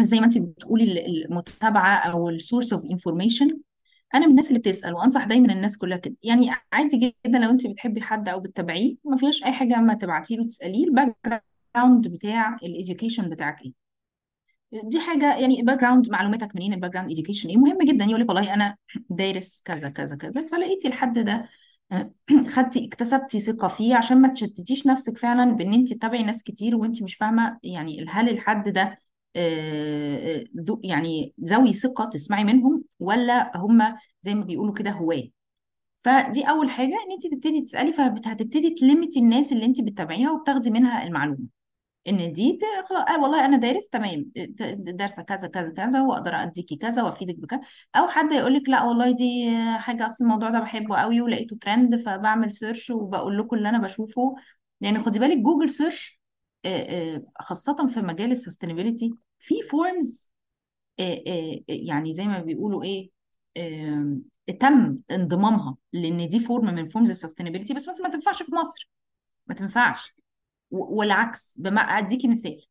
[0.01, 3.59] زي ما انت بتقولي ال- المتابعة أو ال source of information
[4.15, 6.15] أنا من الناس اللي بتسأل وأنصح دايما الناس كلها كده.
[6.23, 6.97] يعني عادي
[7.27, 10.85] جدا لو انت بتحبي حد أو بتتابعيه ما فيش أي حاجة اما تبعتي له تسأليه
[10.85, 11.17] ال
[11.77, 13.84] background بتاع ال education بتاعك إيه؟
[14.75, 18.55] دي حاجة يعني background معلوماتك منين؟ ال background education إيه؟ مهم جدا يقول لك والله
[18.55, 18.77] أنا
[19.11, 21.49] دارس كذا كذا كذا فلقيتي الحد ده
[21.93, 22.11] آه،
[22.55, 27.03] خدتي اكتسبتي ثقة فيه عشان ما تشتتيش نفسك فعلا بإن أنت تتابعي ناس كتير وأنت
[27.03, 28.99] مش فاهمة يعني هل الحد ده
[29.37, 35.23] آه، آه، يعني ذوي ثقة تسمعي منهم ولا هم زي ما بيقولوا كده هواة.
[36.03, 41.05] فدي أول حاجة إن أنت تبتدي تسألي فهتبتدي تلمتي الناس اللي أنت بتتابعيها وبتاخدي منها
[41.05, 41.54] المعلومة.
[42.09, 44.23] إن دي ت- خلاص آه والله أنا دارس تمام.
[44.35, 47.61] ت- دارسة كذا كذا كذا وأقدر اديكي كذا وافيدك بكذا.
[47.97, 51.97] أو حد يقول لك لأ والله دي حاجة أصل الموضوع ده بحبه قوي ولقيته ترند
[51.97, 54.35] فبعمل search وبقول لكم اللي أنا بشوفه.
[54.81, 56.21] يعني خدي بالك Google search
[57.41, 60.33] خاصه في مجال ال sustainability في forms
[61.01, 63.11] آه، آه، يعني زي ما بيقولوا إيه
[64.61, 68.91] تم انضمامها لأن دي form من forms ال sustainability بس بس ما تنفعش في مصر.
[69.47, 70.15] ما تنفعش.
[70.71, 72.67] والعكس بما أديكي مثال.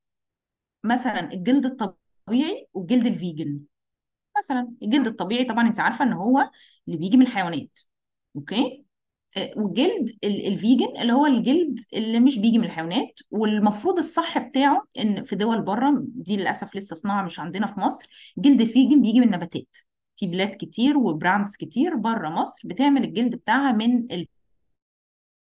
[0.84, 3.60] مثلا الجلد الطبيعي والجلد ال vegan.
[4.38, 6.50] مثلا الجلد الطبيعي طبعا انت عارفة إن هو
[6.88, 7.80] اللي بيجي من الحيوانات
[8.36, 8.86] okay؟
[9.38, 14.38] آه، والجلد ال- ال vegan اللي هو الجلد اللي مش بيجي من الحيوانات والمفروض الصح
[14.38, 18.68] بتاعه إن في دول بره دي للأسف لسه صناعة مش عندنا في مصر جلد ال
[18.68, 19.78] vegan بيجي من نباتات.
[20.18, 24.12] في بلاد كتير و brands كتير بره مصر بتعمل الجلد بتاعها من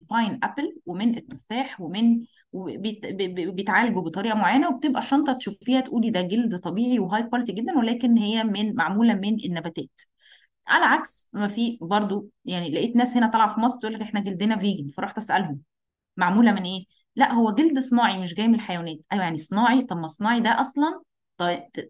[0.05, 2.25] ال pineapple ومن التفاح ومن
[3.53, 8.17] بيتعالجوا بطريقة معينة وبتبقى الشنطة تشوفيها تقولي ده جلد طبيعي و high quality جدا ولكن
[8.17, 10.01] هي من معمولة من النباتات.
[10.67, 14.19] على عكس ما في برضو يعني لقيت ناس هنا طالعة في مصر تقول لك إحنا
[14.19, 15.61] جلدنا vegan فرحت أسألهم
[16.17, 18.97] معمولة من إيه؟ لأ هو جلد صناعي مش جاي من الحيوانات.
[19.13, 21.01] أيوه يعني صناعي طب ما صناعي ده أصلا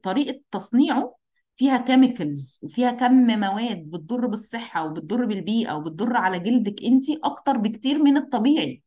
[0.04, 1.16] طريقة تصنيعه
[1.56, 8.04] فيها chemicals وفيها كم مواد بتضر بالصحة وبتضر بالبيئة وبتضر على جلدك انت أكتر بكتير
[8.04, 8.82] من الطبيعي.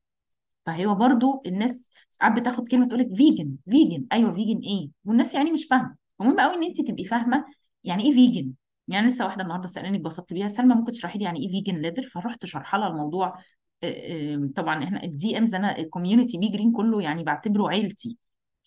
[0.67, 5.53] فهو برضو الناس ساعات بتاخد كلمة تقول لك vegan vegan أيوه vegan إيه والناس يعني
[5.53, 5.97] مش فاهمة.
[6.21, 7.45] المهم قوي إن انت تبقي فاهمة
[7.85, 8.53] يعني إيه vegan
[8.89, 12.03] يعني لسه واحدة النهارده سألاني اتبسطت بيها سلمى ممكن تشرحي لي يعني إيه vegan leather
[12.07, 13.35] فرحت شرح لها الموضوع.
[13.83, 18.17] آه، آه، طبعا إحنا ال DMs أنا ال community Be Green كله يعني بعتبره عيلتي.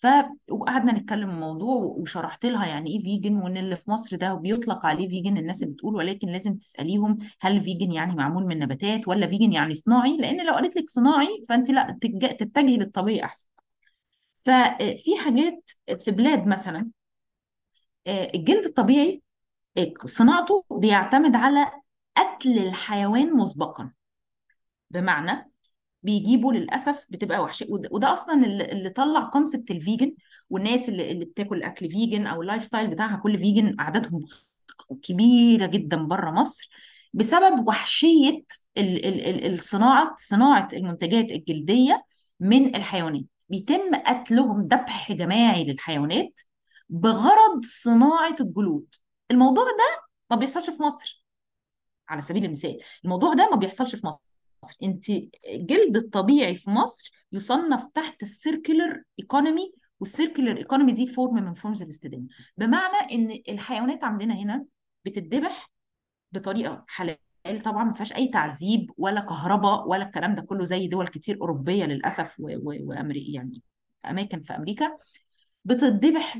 [0.02, 0.06] ف
[0.50, 5.08] وقعدنا نتكلم الموضوع وشرحت لها يعني إيه vegan وإن اللي في مصر ده بيطلق عليه
[5.08, 9.52] vegan الناس اللي بتقول ولكن لازم تسأليهم هل vegan يعني معمول من نباتات ولا vegan
[9.52, 13.46] يعني صناعي؟ لأن لو قالت لك صناعي فأنت لأ تتج- تتجهي للطبيعي أحسن.
[14.44, 16.90] ففي حاجات في بلاد مثلا
[18.06, 19.22] آه، الجلد الطبيعي
[19.78, 21.70] آه، صناعته بيعتمد على
[22.16, 23.92] قتل الحيوان مسبقا.
[24.90, 25.51] بمعنى
[26.02, 27.66] بيجيبوا للأسف بتبقى وحشة.
[27.70, 30.14] وده, أصلا اللي, طلع concept ال vegan
[30.50, 34.24] والناس اللي, اللي بتاكل أكل vegan أو ال lifestyle بتاعها كل vegan اعدادهم
[35.02, 36.70] كبيرة جدا بره مصر
[37.12, 38.44] بسبب وحشية
[38.78, 42.04] ال- ال- ال- الصناعة صناعة المنتجات الجلدية
[42.40, 43.22] من الحيوانات.
[43.48, 46.40] بيتم قتلهم ذبح جماعي للحيوانات
[46.88, 48.94] بغرض صناعة الجلود.
[49.30, 51.24] الموضوع ده ما بيحصلش في مصر.
[52.08, 54.20] على سبيل المثال الموضوع ده ما بيحصلش في مصر.
[54.82, 55.10] انت
[55.48, 61.54] الجلد الطبيعي في مصر يصنف تحت ال circular economy وال circular economy دي form من
[61.54, 62.26] forms الاستدامة.
[62.56, 64.64] بمعنى إن الحيوانات عندنا هنا
[65.04, 65.70] بتتذبح
[66.32, 67.16] بطريقة حلال
[67.64, 71.84] طبعا ما فيهاش أي تعذيب ولا كهرباء ولا الكلام ده كله زي دول كتير أوروبية
[71.84, 73.62] للأسف وامريكا يعني
[74.06, 74.96] أماكن في أمريكا.
[75.64, 76.38] بتتذبح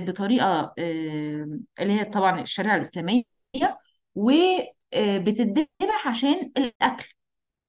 [0.00, 3.22] بطريقة آه، اللي هي طبعا الشريعة الإسلامية
[4.14, 7.15] وبتتذبح عشان الأكل.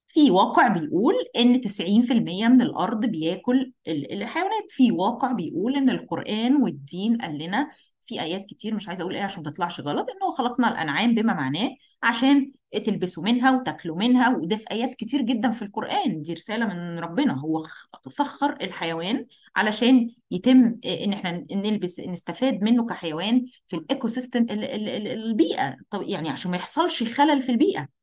[0.08, 4.64] في واقع بيقول إن 90% من الأرض بياكل ال- الحيوانات.
[4.70, 7.68] في واقع بيقول إن القرآن والدين قال لنا
[8.02, 11.34] في آيات كتير مش عايزة أقول إيه عشان ما تطلعش غلط انه خلقنا الأنعام بما
[11.34, 11.70] معناه
[12.02, 12.52] عشان
[12.84, 16.22] تلبسوا منها وتاكلوا منها وده في آيات كتير جدا في القرآن.
[16.22, 17.32] دي رسالة من ربنا.
[17.40, 17.66] هو
[18.06, 24.88] سخر الحيوان علشان يتم إن إحنا نلبس نستفاد منه كحيوان في ال ecosystem ال- ال-
[24.88, 25.76] ال- البيئة.
[25.90, 27.97] طب يعني عشان ما يحصلش خلل في البيئة.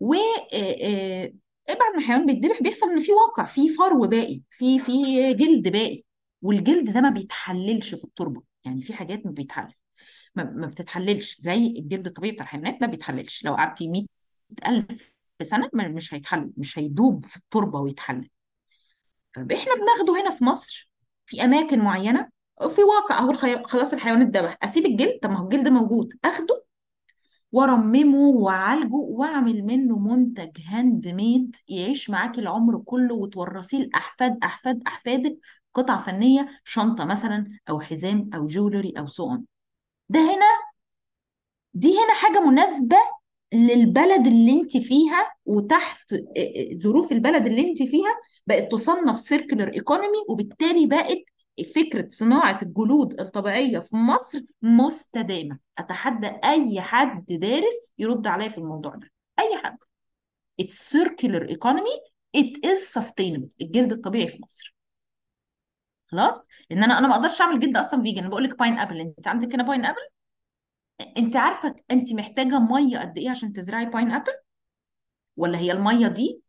[0.00, 1.32] و آه، آه،
[1.68, 4.92] بعد ما الحيوان بيتذبح بيحصل إن في واقع في فرو باقي في في
[5.34, 6.02] جلد باقي
[6.42, 8.42] والجلد ده ما بيتحللش في التربة.
[8.64, 9.74] يعني في حاجات ما بيتحلل
[10.34, 13.44] ما, ما بتتحللش زي الجلد الطبيعي بتاع الحيوانات ما بيتحللش.
[13.44, 18.30] لو قعدتي 100000 سنة مش هيتحلل مش هيدوب في التربة ويتحلل
[19.34, 20.90] فاحنا بناخده هنا في مصر
[21.26, 22.28] في أماكن معينة
[22.68, 23.36] في واقع أهو
[23.66, 26.64] خلاص الحيوان اتذبح أسيب الجلد؟ طب ما هو الجلد موجود أخده
[27.52, 35.38] وارممه واعالجه واعمل منه منتج handmade يعيش معاكي العمر كله وتورثيه لأحفاد أحفاد أحفادك.
[35.74, 39.36] قطعه فنية شنطة مثلا أو حزام أو jewelry أو so
[40.08, 40.46] ده هنا
[41.74, 42.96] دي هنا حاجة مناسبة
[43.52, 48.14] للبلد اللي انت فيها وتحت آه، آه، ظروف البلد اللي انت فيها.
[48.46, 51.22] بقت تصنف circular economy وبالتالي بقت
[51.64, 55.58] فكرة صناعة الجلود الطبيعية في مصر مستدامة.
[55.78, 59.10] أتحدى أي حد دارس يرد عليا في الموضوع ده.
[59.38, 59.78] أي حد.
[60.62, 62.00] It's circular economy.
[62.36, 63.48] It is sustainable.
[63.60, 64.74] الجلد الطبيعي في مصر.
[66.06, 69.54] خلاص؟ لأن أنا أنا ما أقدرش أعمل جلد أصلا vegan بقول لك pineapple أنت عندك
[69.54, 70.08] هنا pineapple
[71.16, 74.32] أنت عارفة أنت محتاجة مية قد إيه عشان تزرعي pineapple
[75.36, 76.39] ولا هي المية دي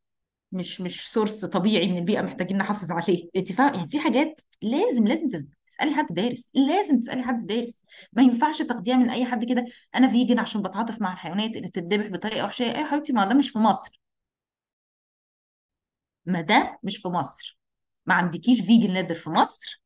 [0.51, 3.29] مش مش source طبيعي من البيئة محتاجين نحافظ عليه.
[3.35, 7.83] انت فاهم يعني في حاجات لازم لازم تس- تسألي حد دارس لازم تسألي حد دارس.
[8.13, 9.65] ما ينفعش تاخديها من أي حد كده.
[9.95, 12.63] أنا vegan عشان بتعاطف مع الحيوانات اللي بتتذبح بطريقة وحشة.
[12.63, 14.01] يا حبيبتي ما ده مش في مصر.
[16.25, 17.59] ما ده مش في مصر.
[18.05, 19.80] ما عندكيش vegan leather في مصر.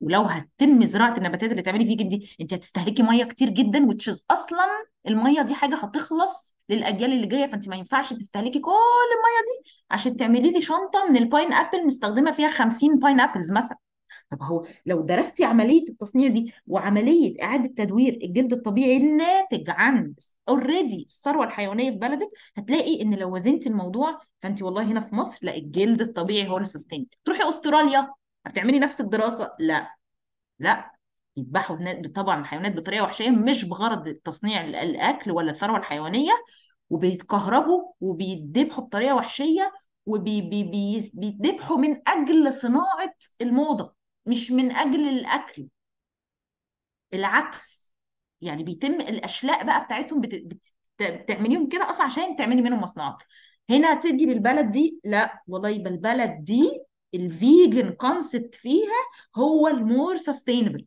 [0.00, 4.66] ولو هتتم زراعة النباتات اللي تعملي vegan دي انت هتستهلكي مية كتير جدا وتشز أصلا
[5.06, 10.16] المية دي حاجة هتخلص للأجيال اللي جاية فانت ما ينفعش تستهلكي كل المية دي عشان
[10.16, 13.76] تعملي لي شنطة من ال pineapple مستخدمة فيها 50 pineapples مثلا.
[14.30, 20.14] طب هو لو درستي عملية التصنيع دي وعملية إعادة تدوير الجلد الطبيعي الناتج عن
[20.48, 25.38] already الثروة الحيوانية في بلدك هتلاقي إن لو وزنتي الموضوع فانت والله هنا في مصر
[25.42, 28.12] لا الجلد الطبيعي هو السستين تروحي أستراليا
[28.46, 29.94] هتعملي نفس الدراسة؟ لا.
[30.58, 30.90] لا.
[31.36, 36.32] يذبحوا طبعا الحيوانات بطريقة وحشيه مش بغرض تصنيع ال- الأكل ولا الثروة الحيوانية
[36.90, 39.72] وبيتكهربوا وبيتذبحوا بطريقة وحشية
[40.06, 43.94] وبيتذبحوا من أجل صناعة الموضة
[44.26, 45.68] مش من أجل الأكل.
[47.14, 47.92] العكس.
[48.40, 50.34] يعني بيتم الأشلاء بقى بتاعتهم بت...
[50.34, 50.62] بت...
[51.02, 53.16] بتعمليهم كده أصلا عشان تعملي منهم مصنوعات
[53.70, 55.42] هنا تيجي للبلد دي؟ لا.
[55.48, 56.80] والله يبقى البلد دي
[57.14, 58.96] ال vegan concept فيها
[59.36, 60.86] هو ال more sustainable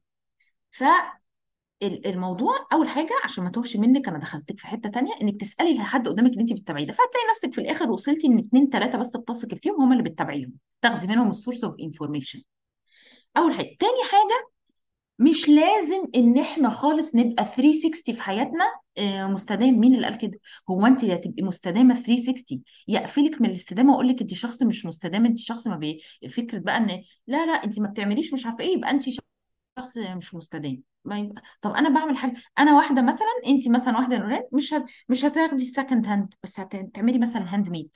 [1.82, 6.08] فالموضوع أول حاجة عشان ما توهش منك أنا دخلتك في حتة تانية إنك تسألي لحد
[6.08, 9.56] قدامك اللي أنت بتتابعيه ده فهتلاقي نفسك في الآخر وصلتي إن اتنين تلاتة بس بتثقي
[9.58, 12.42] فيهم هم اللي بتتابعيهم تاخدي منهم ال source of information
[13.38, 13.76] أول حاجة.
[13.80, 14.53] تاني حاجة
[15.20, 18.64] مش لازم إن إحنا خالص نبقى 360 في حياتنا
[18.98, 19.80] آه، مستدام.
[19.80, 20.40] مين اللي قال كده؟
[20.70, 25.26] هو أنت يا تبقي مستدامة 360 يقفلك من الاستدامة وأقول لك أنت شخص مش مستدام
[25.26, 25.78] أنت شخص ما
[26.30, 26.88] فكرة بقى إن
[27.28, 30.84] لا لا أنت ما بتعمليش مش عارفة إيه يبقى أنت شخص مش مستدام.
[31.06, 34.76] ما يبقى طب أنا بعمل حاجة أنا واحدة مثلا أنت مثلا واحدة نوران مش.
[35.10, 37.96] مش هتاخدي ال second hand بس هتعملي مثلا handmade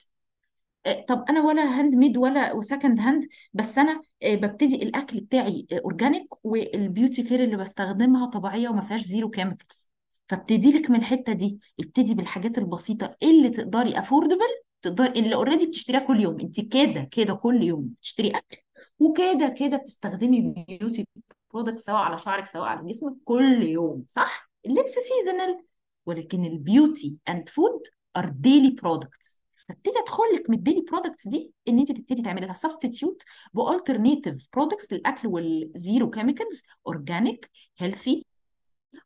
[1.08, 6.26] طب أنا ولا handmade ولا و second hand بس أنا آه، ببتدي الأكل بتاعي organic
[6.44, 9.88] وال beauty care اللي بستخدمها طبيعية وما فيهاش zero chemicals
[10.28, 14.46] فابتدي لك من الحتة دي ابتدي بالحاجات البسيطة اللي تقدري affordable
[14.82, 16.40] تقدري اللي already بتشتريها كل يوم.
[16.40, 18.56] انت كده كده كل يوم بتشتري أكل.
[18.98, 21.06] وكده كده بتستخدمي beauty
[21.54, 25.64] product سواء على شعرك سواء على جسمك كل يوم صح؟ اللبس seasonal
[26.06, 27.82] ولكن ال beauty and food
[28.16, 32.46] are daily products فابتدي ادخل لك من ال daily products دي ان انت تبتدي تعملي
[32.46, 33.22] لها substitute
[33.54, 38.26] ب alternative products للأكل وال zero chemicals organic healthy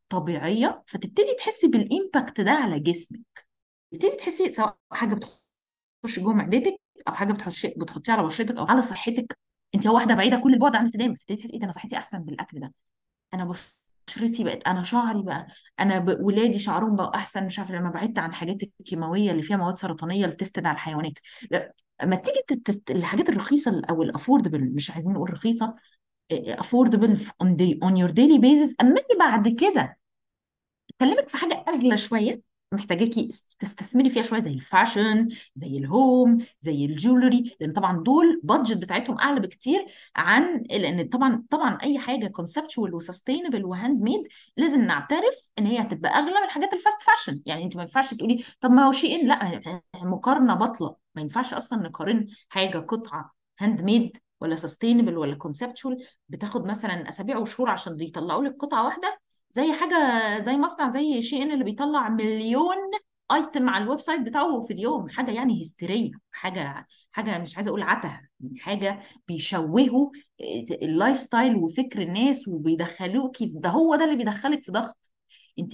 [0.09, 0.83] طبيعية.
[0.87, 3.47] فتبتدي تحسي بال impact ده على جسمك.
[3.93, 6.77] تبتدي تحسي سواء حاجة بتخش جوه معدتك
[7.09, 9.39] أو حاجة بتحطي بتحطيها على بشرتك أو على صحتك.
[9.75, 12.19] انت واحدة بعيدة كل البعد عن الاستدامه بس تبتدي تحسي إيه ده أنا صحتي أحسن
[12.19, 12.75] بالأكل ده.
[13.35, 13.45] أنا
[14.07, 15.47] بشرتي بقت أنا شعري بقى
[15.81, 16.19] أنا ب...
[16.21, 20.25] ولادي شعرهم بقى أحسن مش عارفة لما بعدت عن الحاجات الكيماوية اللي فيها مواد سرطانية
[20.25, 21.13] اللي بت test على الحيوانات.
[21.51, 21.73] لا
[22.03, 22.91] اما تيجي test...
[22.91, 25.75] الحاجات الرخيصة أو ال affordable مش عايزين نقول رخيصة
[26.33, 27.19] affordable
[27.83, 29.99] on your daily basis أما بعد كده
[31.01, 32.52] أكلمك في حاجة أغلى شوية.
[32.73, 38.03] محتاجاكي تستثمري فيها شوية زي ال fashion زي ال home زي ال jewelry لأن طبعا
[38.03, 43.65] دول budget بتاعتهم أعلى بكتير عن لأن طبعا طبعا أي حاجة conceptual و sustainable و
[43.65, 47.83] handmade لازم نعترف إن هي هتبقى أغلى من الحاجات ال fast fashion يعني أنت ما
[47.83, 49.61] ينفعش تقولي طب ما هو شيء لا
[50.03, 50.97] مقارنة باطلة.
[51.15, 57.71] ما ينفعش أصلا نقارن حاجة قطعة handmade ولا sustainable ولا conceptual بتاخد مثلا أسابيع وشهور
[57.71, 59.21] عشان يطلعوا لك قطعة واحدة
[59.53, 59.97] زي حاجة
[60.41, 62.77] زي مصنع زي Shein اللي بيطلع مليون
[63.33, 67.83] item على ال website بتاعه في اليوم حاجة يعني هستيرية حاجة حاجة مش عايزة أقول
[67.83, 68.09] عته
[68.41, 68.99] يعني حاجة
[69.29, 70.11] بيشوهوا
[70.83, 75.12] ال lifestyle وفكر الناس وبيدخلوكي ده هو ده اللي بيدخلك في ضغط.
[75.59, 75.73] انت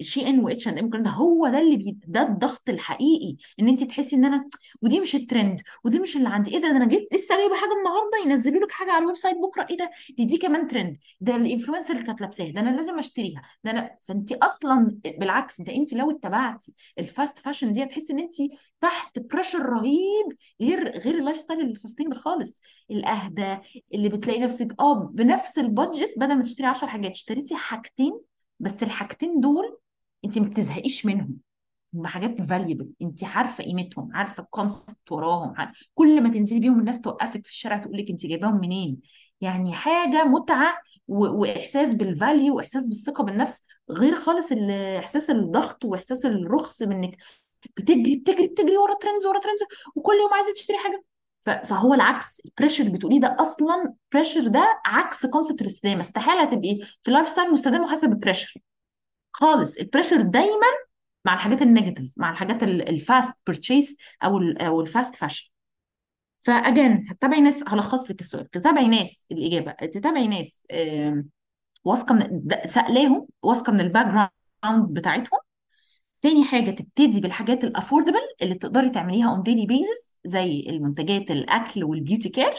[0.00, 4.24] Shein و H&M ده هو ده اللي بي ده الضغط الحقيقي إن انت تحسي إن
[4.24, 4.48] أنا
[4.82, 7.70] ودي مش الترند ودي مش اللي عندي إيه ده, ده أنا جيت لسه جايبة حاجة
[7.78, 11.36] النهارده ينزلوا لك حاجة على ال website بكرة إيه ده دي دي كمان ترند ده
[11.36, 15.74] ال influencer اللي كانت لابساها ده أنا لازم أشتريها ده أنا فانت أصلا بالعكس ده
[15.74, 18.34] انت لو اتبعتي ال fast fashion دي هتحسي إن انت
[18.80, 20.26] تحت pressure رهيب
[20.60, 22.60] غير غير ال lifestyle ال sustainable خالص
[22.90, 23.56] الأهدى
[23.94, 28.20] اللي بتلاقي نفسك آه بنفس ال budget بدل ما تشتري 10 حاجات اشتريتي حاجتين
[28.60, 29.78] بس الحاجتين دول
[30.24, 31.36] انت ما بتزهقيش منهم.
[31.94, 35.86] هم حاجات valuable انت عارفة قيمتهم عارفة ال concept وراهم عارفة.
[35.94, 39.00] كل ما تنزلي بيهم الناس توقفك في الشارع تقول لك انت جايباهم منين.
[39.40, 41.26] يعني حاجة متعة و...
[41.26, 47.16] وإحساس بال value وإحساس بالثقة بالنفس غير خالص ال- إحساس الضغط وإحساس الرخص منك
[47.76, 49.60] بتجري بتجري بتجري ورا trends ورا trends
[49.96, 51.04] وكل يوم عايزة تشتري حاجة.
[51.42, 56.78] فهو العكس ال pressure اللي بتقوليه ده أصلا pressure ده عكس concept الاستدامه استحالة تبقي
[57.02, 58.60] في ال lifestyle مستدامة وحاسة بال pressure
[59.32, 60.66] خالص ال pressure دايما
[61.24, 65.50] مع الحاجات ال negative مع الحاجات ال fast purchase أو أو ال fast fashion
[66.38, 70.66] ف again هتتابعي ناس هلخص لك السؤال تتابعي ناس الإجابة تتابعي ناس
[71.84, 75.40] واثقة من سألاهم واثقة من ال background بتاعتهم.
[76.22, 81.84] تاني حاجة تبتدي بالحاجات ال affordable اللي تقدري تعمليها on daily basis زي المنتجات الأكل
[81.84, 82.54] وال beauty care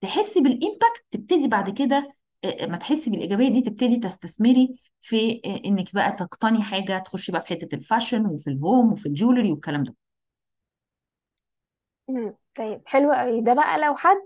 [0.00, 2.12] تحسي بال impact تبتدي بعد كده
[2.44, 7.40] آه، ما تحسي بالإيجابية دي تبتدي تستثمري في آه، إنك بقى تقتني حاجة تخشي بقى
[7.40, 9.94] في حتة ال fashion وفي ال home وفي ال jewelry والكلام ده.
[12.56, 14.16] طيب حلو قوي ده بقى لو حد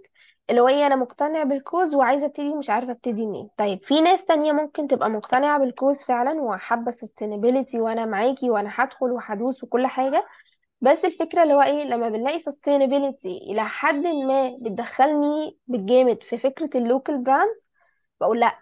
[0.51, 4.01] اللي هو إيه أنا مقتنع بال cause وعايزة أبتدي ومش عارفة أبتدي منين طيب في
[4.01, 9.64] ناس تانية ممكن تبقى مقتنعة بال cause فعلا وحابة sustainability وأنا معاكي وأنا هدخل وهدوس
[9.64, 10.26] وكل حاجة
[10.83, 16.70] بس الفكرة اللي هو إيه لما بنلاقي sustainability إلى حد ما بتدخلني بالجامد في فكرة
[16.78, 17.68] ال local brands
[18.20, 18.59] بقول لأ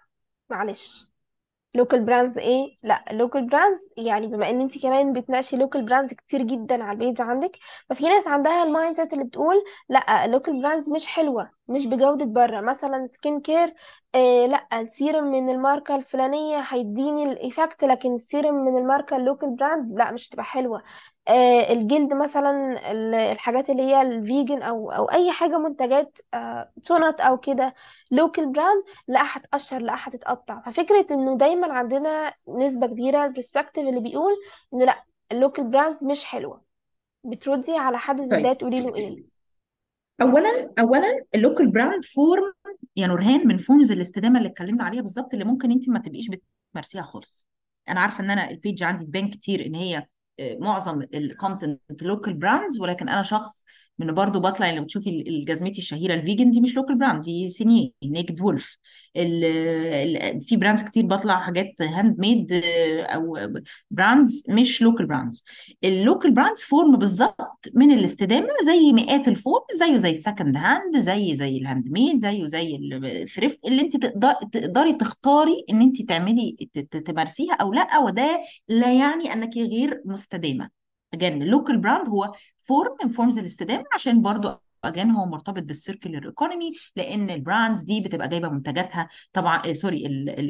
[0.49, 1.11] معلش.
[1.75, 6.41] local brands إيه؟ لأ local brands يعني بما إن أنت كمان بتناقشي local brands كتير
[6.43, 7.51] جدا على ال page عندك
[7.89, 9.55] ففي ناس عندها ال mindset اللي بتقول
[9.89, 11.51] لأ local brands مش حلوة.
[11.67, 13.73] مش بجودة بره مثلا skin care
[14.15, 19.55] آه لأ السيرم من الماركة الفلانية هيديني ال effect لكن السيرم من الماركة ال local
[19.55, 20.83] brand لأ مش تبقى حلوة.
[21.27, 22.51] آه الجلد مثلا
[22.91, 27.73] ال- الحاجات اللي هي ال vegan أو أو أي حاجة منتجات آه شنط أو كده
[28.11, 30.61] local brand لأ هتقشر لأ هتتقطع.
[30.61, 34.33] ففكرة إنه دايما عندنا نسبة كبيرة ال perspective اللي بيقول
[34.73, 36.61] إن لأ ال local brands مش حلوة.
[37.23, 39.30] بتردي على حد زي ده طيب تقولي له إيه؟
[40.21, 42.53] اولا اولا ال local brand form
[42.95, 47.01] يا نورهان من forms الاستدامة اللي اتكلمنا عليها بالظبط اللي ممكن أنت ما تبقيش بتمارسيها
[47.01, 47.47] خالص.
[47.89, 50.07] أنا عارفة إن أنا ال page عندي تبان كتير إن هي
[50.39, 53.63] آه، معظم ال content local brands ولكن أنا شخص
[54.05, 57.49] من برضو بطلع اللي بتشوفي ال- الجزمتي الشهيرة ال vegan دي مش local brand دي
[57.49, 58.77] سينيه Naked Wolfe
[60.41, 62.51] في brands كتير بطلع حاجات handmade
[63.03, 63.37] أو
[63.91, 65.43] brands مش local brands
[65.83, 70.57] ال local brands form بالظبط من الاستدامة زي مئات ال form زيه زي ال second
[70.57, 75.81] hand زي زي ال handmade زيه زي ال thrift اللي انت تقدر تقدري تختاري ان
[75.81, 76.55] انت تعملي
[77.05, 80.80] تمارسيها أو لأ وده لا يعني أنك غير مستدامة.
[81.13, 84.49] again ال local brand هو form من forms الاستدامه عشان برضو
[84.83, 89.07] again هو مرتبط بال circular economy لأن ال brands دي بتبقى جايبة منتجاتها.
[89.33, 90.05] طبعا آه، sorry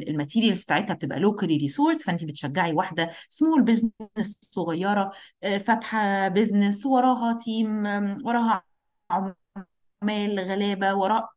[0.08, 6.86] ال materials بتاعتها بتبقى locally resourced فانت بتشجعي واحدة small business صغيرة آه، فاتحة business
[6.86, 7.86] وراها team
[8.26, 8.62] وراها
[10.02, 11.28] عمال غلابة وراء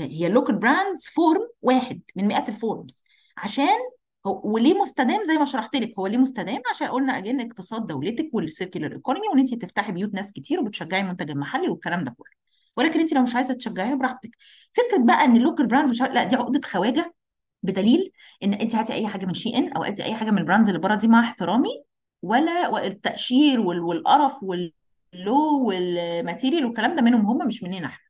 [0.00, 3.02] هي ال local brands form واحد من مئات ال forms
[3.36, 3.78] عشان
[4.24, 8.44] وليه مستدام زي ما شرحت لك هو ليه مستدام؟ عشان قلنا again اقتصاد دولتك وال
[8.44, 12.30] circular economy وإن أنت تفتحي بيوت ناس كتير وبتشجعي المنتج المحلي والكلام ده كله.
[12.76, 14.30] ولكن أنت لو مش عايزة تشجعيها براحتك.
[14.72, 17.14] فكرة بقى إن ال local brands مش لا دي عقدة خواجة
[17.62, 18.12] بدليل
[18.42, 20.80] إن أنت هاتي أي حاجة من Shein أو هاتي أي حاجة من ال brands اللي
[20.80, 21.84] بره دي مع احترامي
[22.22, 28.04] ولا التقشير وال- والقرف وال low وال material والكلام ده منهم هم مش مننا إحنا.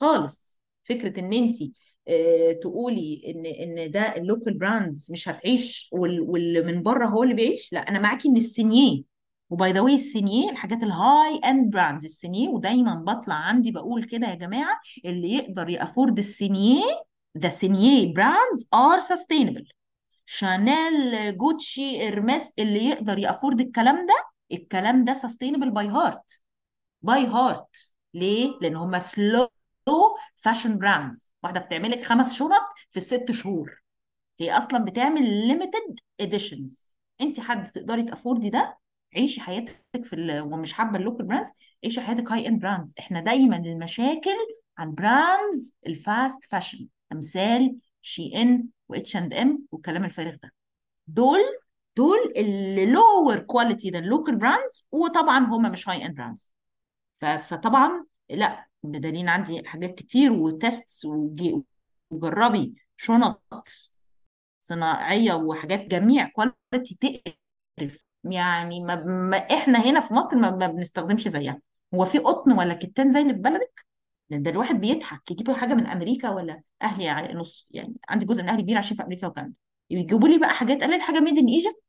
[0.00, 0.58] خالص.
[0.84, 1.56] فكرة إن أنت
[2.62, 7.34] تقولي إن إن ده ال local brands مش هتعيش وال- واللي من بره هو اللي
[7.34, 9.02] بيعيش؟ لا أنا معاكي إن السينيه
[9.50, 14.04] و by the way السينيه الحاجات ال high end brands السينيه ودايما بطلع عندي بقول
[14.04, 16.82] كده يا جماعة اللي يقدر ي afford السينيه
[17.34, 19.68] ده سينيه brands are sustainable
[20.26, 26.40] شانيل جوتشي Hermes اللي يقدر ي afford الكلام ده الكلام ده sustainable by heart
[27.02, 29.48] by heart ليه؟ لأن هم slow
[30.36, 31.32] fashion brands.
[31.42, 33.82] واحدة بتعمل لك خمس شنط في الست شهور.
[34.40, 38.78] هي أصلا بتعمل limited editions أنت حد تقدري ت afford ي ده؟
[39.16, 40.40] عيشي حياتك في.
[40.40, 41.50] ومش حابة ال local brands
[41.84, 44.36] عيشي حياتك high end brands إحنا دايما المشاكل
[44.78, 50.52] عن brands ال fast fashion أمثال شي ان واتش اند ام والكلام الفارغ ده.
[51.06, 51.40] دول
[51.96, 56.54] دول اللي لور كواليتي ذان لوكال براندز وطبعا هم مش هاي اند براندز
[57.20, 61.06] فطبعا لا بدليل عندي حاجات كتير وتستس
[62.10, 63.42] وجربي شنط
[64.60, 67.98] صناعية وحاجات جميع كواليتي تقرف.
[68.24, 71.60] يعني ما, ما إحنا هنا في مصر ما, ما بنستخدمش زيها.
[71.94, 73.86] هو في قطن ولا كتان زي اللي في بلدك؟
[74.30, 75.30] ده الواحد بيضحك.
[75.30, 78.96] يجيبوا حاجة من أمريكا ولا أهلي يعني نص يعني عندي جزء من أهلي كبير عايشين
[78.96, 79.54] في أمريكا وكندا.
[79.90, 81.87] يجيبوا لي بقى حاجات قال لي حاجة made in Egypt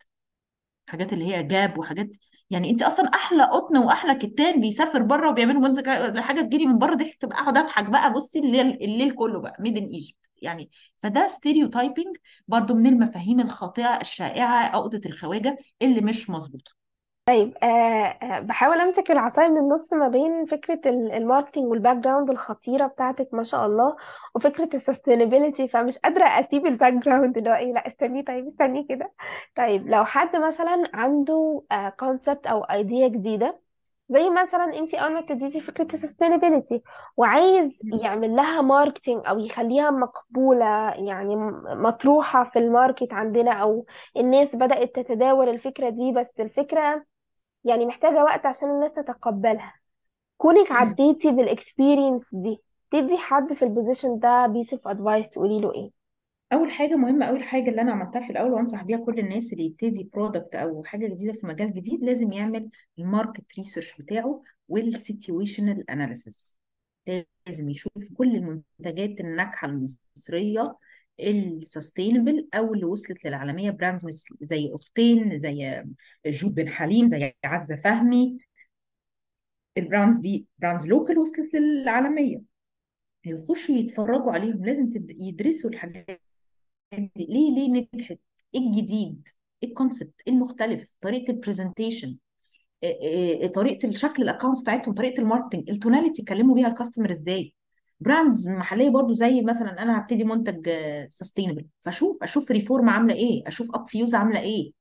[0.89, 2.09] حاجات اللي هي جاب وحاجات
[2.49, 6.95] يعني أنت أصلا أحلى قطن وأحلى كتان بيسافر بره وبيعملوا منتج حاجة تجيلي من بره
[6.95, 11.27] دي تبقى أقعد أضحك بقى بصي الليل الليل كله بقى made in Egypt يعني فده
[11.27, 12.17] stereotyping
[12.47, 16.88] برضو من المفاهيم الخاطئة الشائعة عقدة الخواجة اللي مش مظبوطة.
[17.29, 21.67] طيب آه آه بحاول أمسك العصاية من النص ما بين فكرة ال- ال marketing وال
[21.67, 23.95] background الخطيرة بتاعتك ما شاء الله
[24.35, 28.83] وفكرة ال sustainability فمش قادرة أسيب ال background اللي هو إيه لأ استني طيب استني
[28.83, 29.13] كده.
[29.55, 31.63] طيب لو حد مثلا عنده
[31.99, 33.59] concept أو idea جديدة
[34.09, 36.83] زي مثلا انتي أول ما ابتديتي فكرة ال sustainability
[37.17, 37.71] وعايز
[38.03, 43.85] يعمل لها marketing أو يخليها مقبولة يعني م- مطروحة في ال market عندنا أو
[44.17, 47.05] الناس بدأت تتداول الفكرة دي بس الفكرة
[47.63, 49.73] يعني محتاجة وقت عشان الناس تتقبلها.
[50.37, 50.77] كونك مم.
[50.77, 55.73] عديتي بال experience دي تدي حد في ال position ده piece of advice تقولي له
[55.75, 55.91] إيه؟
[56.53, 59.65] أول حاجة مهمة أول حاجة اللي أنا عملتها في الأول وأنصح بيها كل الناس اللي
[59.65, 64.88] يبتدي product أو حاجة جديدة في مجال جديد لازم يعمل ال market research بتاعه وال
[64.88, 66.59] situational analysis
[67.47, 70.75] لازم يشوف كل المنتجات الناجحة المصرية
[71.19, 75.83] ال sustainable أو اللي وصلت للعالمية brands زي أختين زي
[76.25, 78.37] عقد بن حليم زي عزة فهمي.
[79.77, 82.41] ال brands دي brands local وصلت للعالمية.
[83.25, 86.21] يخشوا يتفرجوا عليهم لازم يدرسوا الحاجات
[86.93, 87.09] دي.
[87.15, 88.19] ليه؟ ليه نجحت؟
[88.55, 89.27] إيه الجديد؟
[89.63, 92.17] إيه ال concept إيه المختلف؟ طريقة ال presentation
[93.53, 97.53] طريقة الشكل ال accounts بتاعتهم طريقة ال marketing ال tonality يكلموا بيها ال customer إزاي؟
[97.99, 100.69] brands محلية برضو زي مثلا أنا هبتدي منتج
[101.07, 104.71] sustainable فأشوف أشوف Reform عاملة إيه أشوف Up-fuse عاملة إيه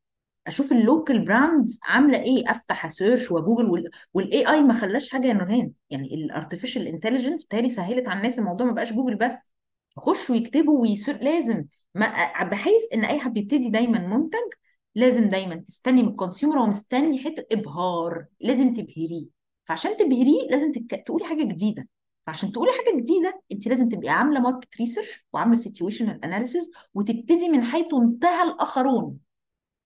[0.47, 5.27] أشوف ال local brands عاملة إيه أفتح أ search وجوجل وال AI ما خلاش حاجة
[5.27, 5.73] يا نورهان.
[5.91, 9.55] يعني ال artificial intelligence بتهيألي سهلت على الناس الموضوع ما بقاش جوجل بس.
[9.99, 11.65] يخشوا يكتبوا وي search لازم
[11.95, 14.53] ما بحيث إن أي حد بيبتدي دايما منتج
[14.95, 19.27] لازم دايما تستني من ال consumer هو مستني حتة إبهار لازم تبهريه.
[19.65, 21.03] فعشان تبهريه لازم تك...
[21.07, 21.89] تقولي حاجة جديدة.
[22.29, 27.65] فعشان تقولي حاجة جديدة انت لازم تبقي عاملة market research وعاملة situational analysis وتبتدي من
[27.65, 29.19] حيث انتهى الآخرون.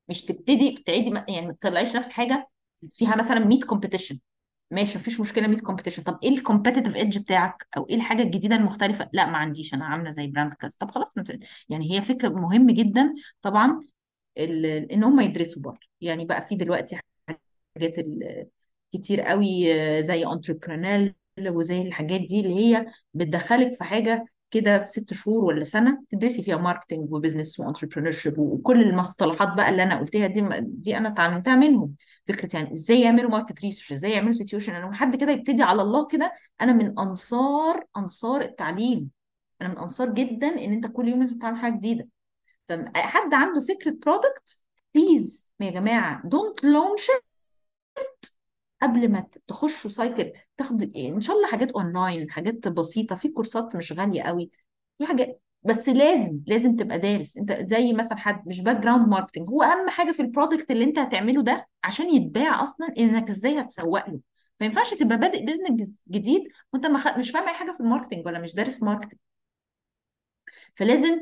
[0.08, 2.48] مش تبتدي تعيدي يعني ما تطلعيش نفس حاجة
[2.90, 4.18] فيها مثلا 100 competition
[4.70, 8.56] ماشي مفيش مشكلة 100 competition طب إيه ال competitive edge بتاعك؟ أو إيه الحاجة الجديدة
[8.56, 10.76] المختلفة؟ لا ما عنديش أنا عاملة زي brand كذا.
[10.78, 11.14] طب خلاص
[11.68, 13.14] يعني هي فكرة مهم جدا.
[13.42, 13.80] طبعا
[14.38, 15.86] إن هم يدرسوا برضه.
[16.00, 16.98] يعني بقى في دلوقتي
[17.76, 17.94] حاجات
[18.92, 25.12] كتير قوي آه، زي Entreprenelle وزي الحاجات دي اللي هي بتدخلك في حاجة كده ست
[25.14, 29.98] شهور ولا سنة تدرسي فيها marketing و business و entrepreneur وكل المصطلحات بقى اللي أنا
[29.98, 31.94] قلتها دي دي أنا اتعلمتها منهم.
[32.24, 36.06] فكرة يعني إزاي يعملوا market research إزاي يعملوا situation أنا حد كده يبتدي على الله
[36.06, 39.10] كده أنا من أنصار أنصار التعليم.
[39.62, 42.08] أنا من أنصار جدا إن أنت كل يوم لازم تتعلم حاجة جديدة.
[42.68, 44.60] فحد عنده فكرة product
[44.94, 47.10] please يا جماعة don't launch
[48.82, 53.76] قبل ما تخشوا site تاخدوا إيه؟ إن شاء الله حاجات أونلاين حاجات بسيطة في كورسات
[53.76, 54.50] مش غالية قوي
[54.98, 59.62] في حاجات بس لازم لازم تبقى دارس أنت زي مثلا حد مش background marketing هو
[59.62, 64.08] أهم حاجة في ال product اللي أنت هتعمله ده عشان يتباع أصلا إنك إزاي هتسوق
[64.10, 64.20] له
[64.60, 66.86] ما ينفعش تبقى بادئ business جديد وأنت.
[67.18, 69.18] مش فاهم أي حاجة في ال marketing ولا مش دارس marketing
[70.74, 71.20] فلازم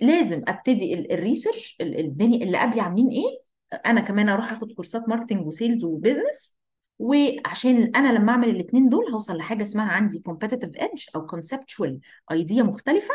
[0.00, 3.44] لازم أبتدي ال- ال research ال- الدنيا اللي قبلي عاملين إيه
[3.86, 6.56] أنا كمان أروح آخد كورسات marketing و sales و business
[6.98, 11.98] وعشان أنا لما أعمل الاثنين دول هوصل لحاجة اسمها عندي competitive edge أو conceptual
[12.32, 13.14] ايديا مختلفة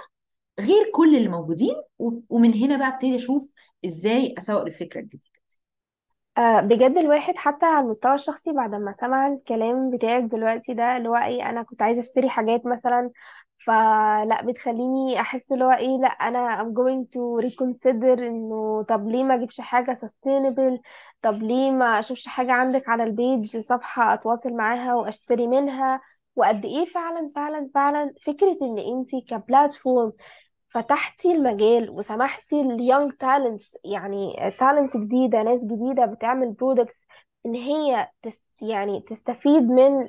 [0.59, 1.75] غير كل اللي موجودين
[2.29, 3.53] ومن هنا بقى ابتدي أشوف
[3.85, 5.39] إزاي أسوق للفكره الجديده
[6.37, 11.09] آه بجد الواحد حتى على المستوى الشخصي بعد ما سمع الكلام بتاعك دلوقتي ده اللي
[11.09, 13.11] هو إيه أنا كنت عايزة أشتري حاجات مثلا
[13.65, 19.23] فلا بتخليني أحس اللي هو إيه لأ أنا I'm going to reconsider إنه طب ليه
[19.23, 20.79] ما أجيبش حاجة sustainable
[21.21, 26.01] طب ليه ما أشوفش حاجة عندك على البيج صفحة أتواصل معاها وأشتري منها؟
[26.35, 30.13] وقد إيه فعلا فعلا فعلا فكرة إن انتي ك platform
[30.69, 37.07] فتحتي المجال وسمحتي ال young talents يعني talents جديدة ناس جديدة بتعمل products
[37.45, 40.07] إن هي تس يعني تستفيد من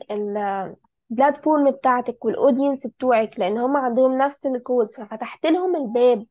[1.11, 6.26] ال platform بتاعتك وال audience بتوعك لأن هم عندهم نفس ال cause ففتحت لهم الباب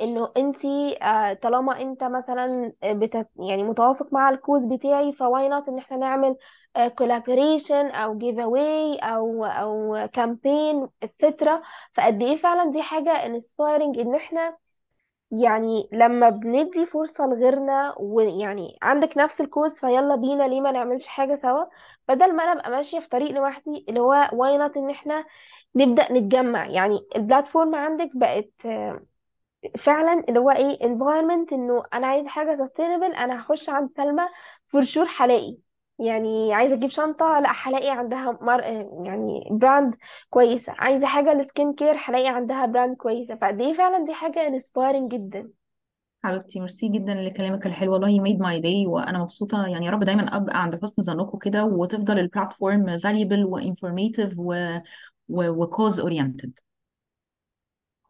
[0.00, 5.58] إنه انتي آه، طالما أنت مثلا بت يعني متوافق مع ال cause بتاعي ف why
[5.58, 6.36] not إن إحنا نعمل
[6.98, 14.14] collaboration أو giveaway أو أو campaign et cetera فقد إيه فعلا دي حاجة inspiring إن
[14.14, 14.56] إحنا
[15.32, 21.06] يعني لما بندي فرصة لغيرنا ويعني عندك نفس ال cause فيلا بينا ليه ما نعملش
[21.06, 21.64] حاجة سوا؟
[22.08, 25.24] بدل ما أنا أبقى ماشية في طريق لوحدي اللي هو why not إن إحنا
[25.74, 26.66] نبدأ نتجمع.
[26.66, 28.50] يعني ال platform عندك بقت
[29.78, 34.22] فعلا اللي هو إيه environment إنه أنا عايزه حاجة sustainable أنا هخش عند سلمى
[34.68, 35.58] for sure هلاقي.
[36.02, 38.60] يعني عايزة أجيب شنطة لأ هلاقي عندها مر...
[39.06, 39.94] يعني brand
[40.30, 40.74] كويسة.
[40.78, 43.36] عايزة حاجة لل skin care هلاقي عندها brand كويسة.
[43.36, 45.48] فقد إيه فعلا دي حاجة inspiring جدا.
[46.24, 47.92] حبيبتي ميرسي جدا لكلامك الحلو.
[47.92, 49.66] والله made my day وأنا مبسوطة.
[49.66, 54.34] يعني يا رب دايما ابقى عند حسن ظنكم كده وتفضل ال platform valuable و informative
[54.38, 54.78] و
[55.28, 56.50] و و cause oriented.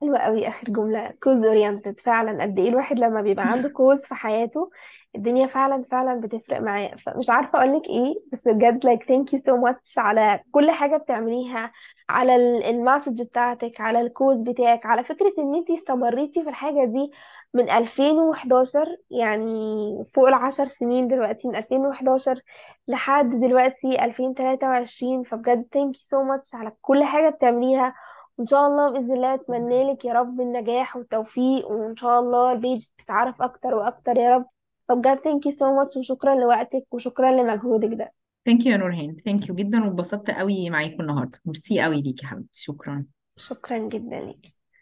[0.02, 1.10] حلوة قوي آخر جملة.
[1.22, 4.70] cause oriented فعلا قد إيه الواحد لما بيبقى عنده cause في حياته
[5.16, 6.90] الدنيا فعلا فعلا بتفرق معاه.
[7.06, 11.72] فمش عارفة أقولك إيه بس بجد like thank you so much على كل حاجة بتعمليها
[12.08, 16.48] على ال- ال message بتاعتك على ال cause بتاعك على فكرة إن أنتي استمريتي في
[16.48, 17.12] الحاجة دي
[17.54, 22.40] من 2011 يعني فوق العشر سنين دلوقتي من 2011
[22.88, 27.94] لحد دلوقتي 2023 فبجد thank you so much على كل حاجة بتعمليها.
[28.42, 32.59] وان شاء الله بإذن الله أتمنى لك يا رب النجاح والتوفيق وإن شاء الله ال
[32.59, 34.46] page تتعرف أكتر وأكتر يا رب.
[34.88, 38.12] فبجد thank you so much وشكرا لوقتك وشكرا لمجهودك ده.
[38.46, 41.40] thank you يا نورهان thank you جدا واتبسطت قوي معاكم النهارده.
[41.44, 42.62] ميرسي قوي ليكي يا حبيبتي.
[42.62, 43.04] شكرا.
[43.36, 44.54] شكرا جدا لك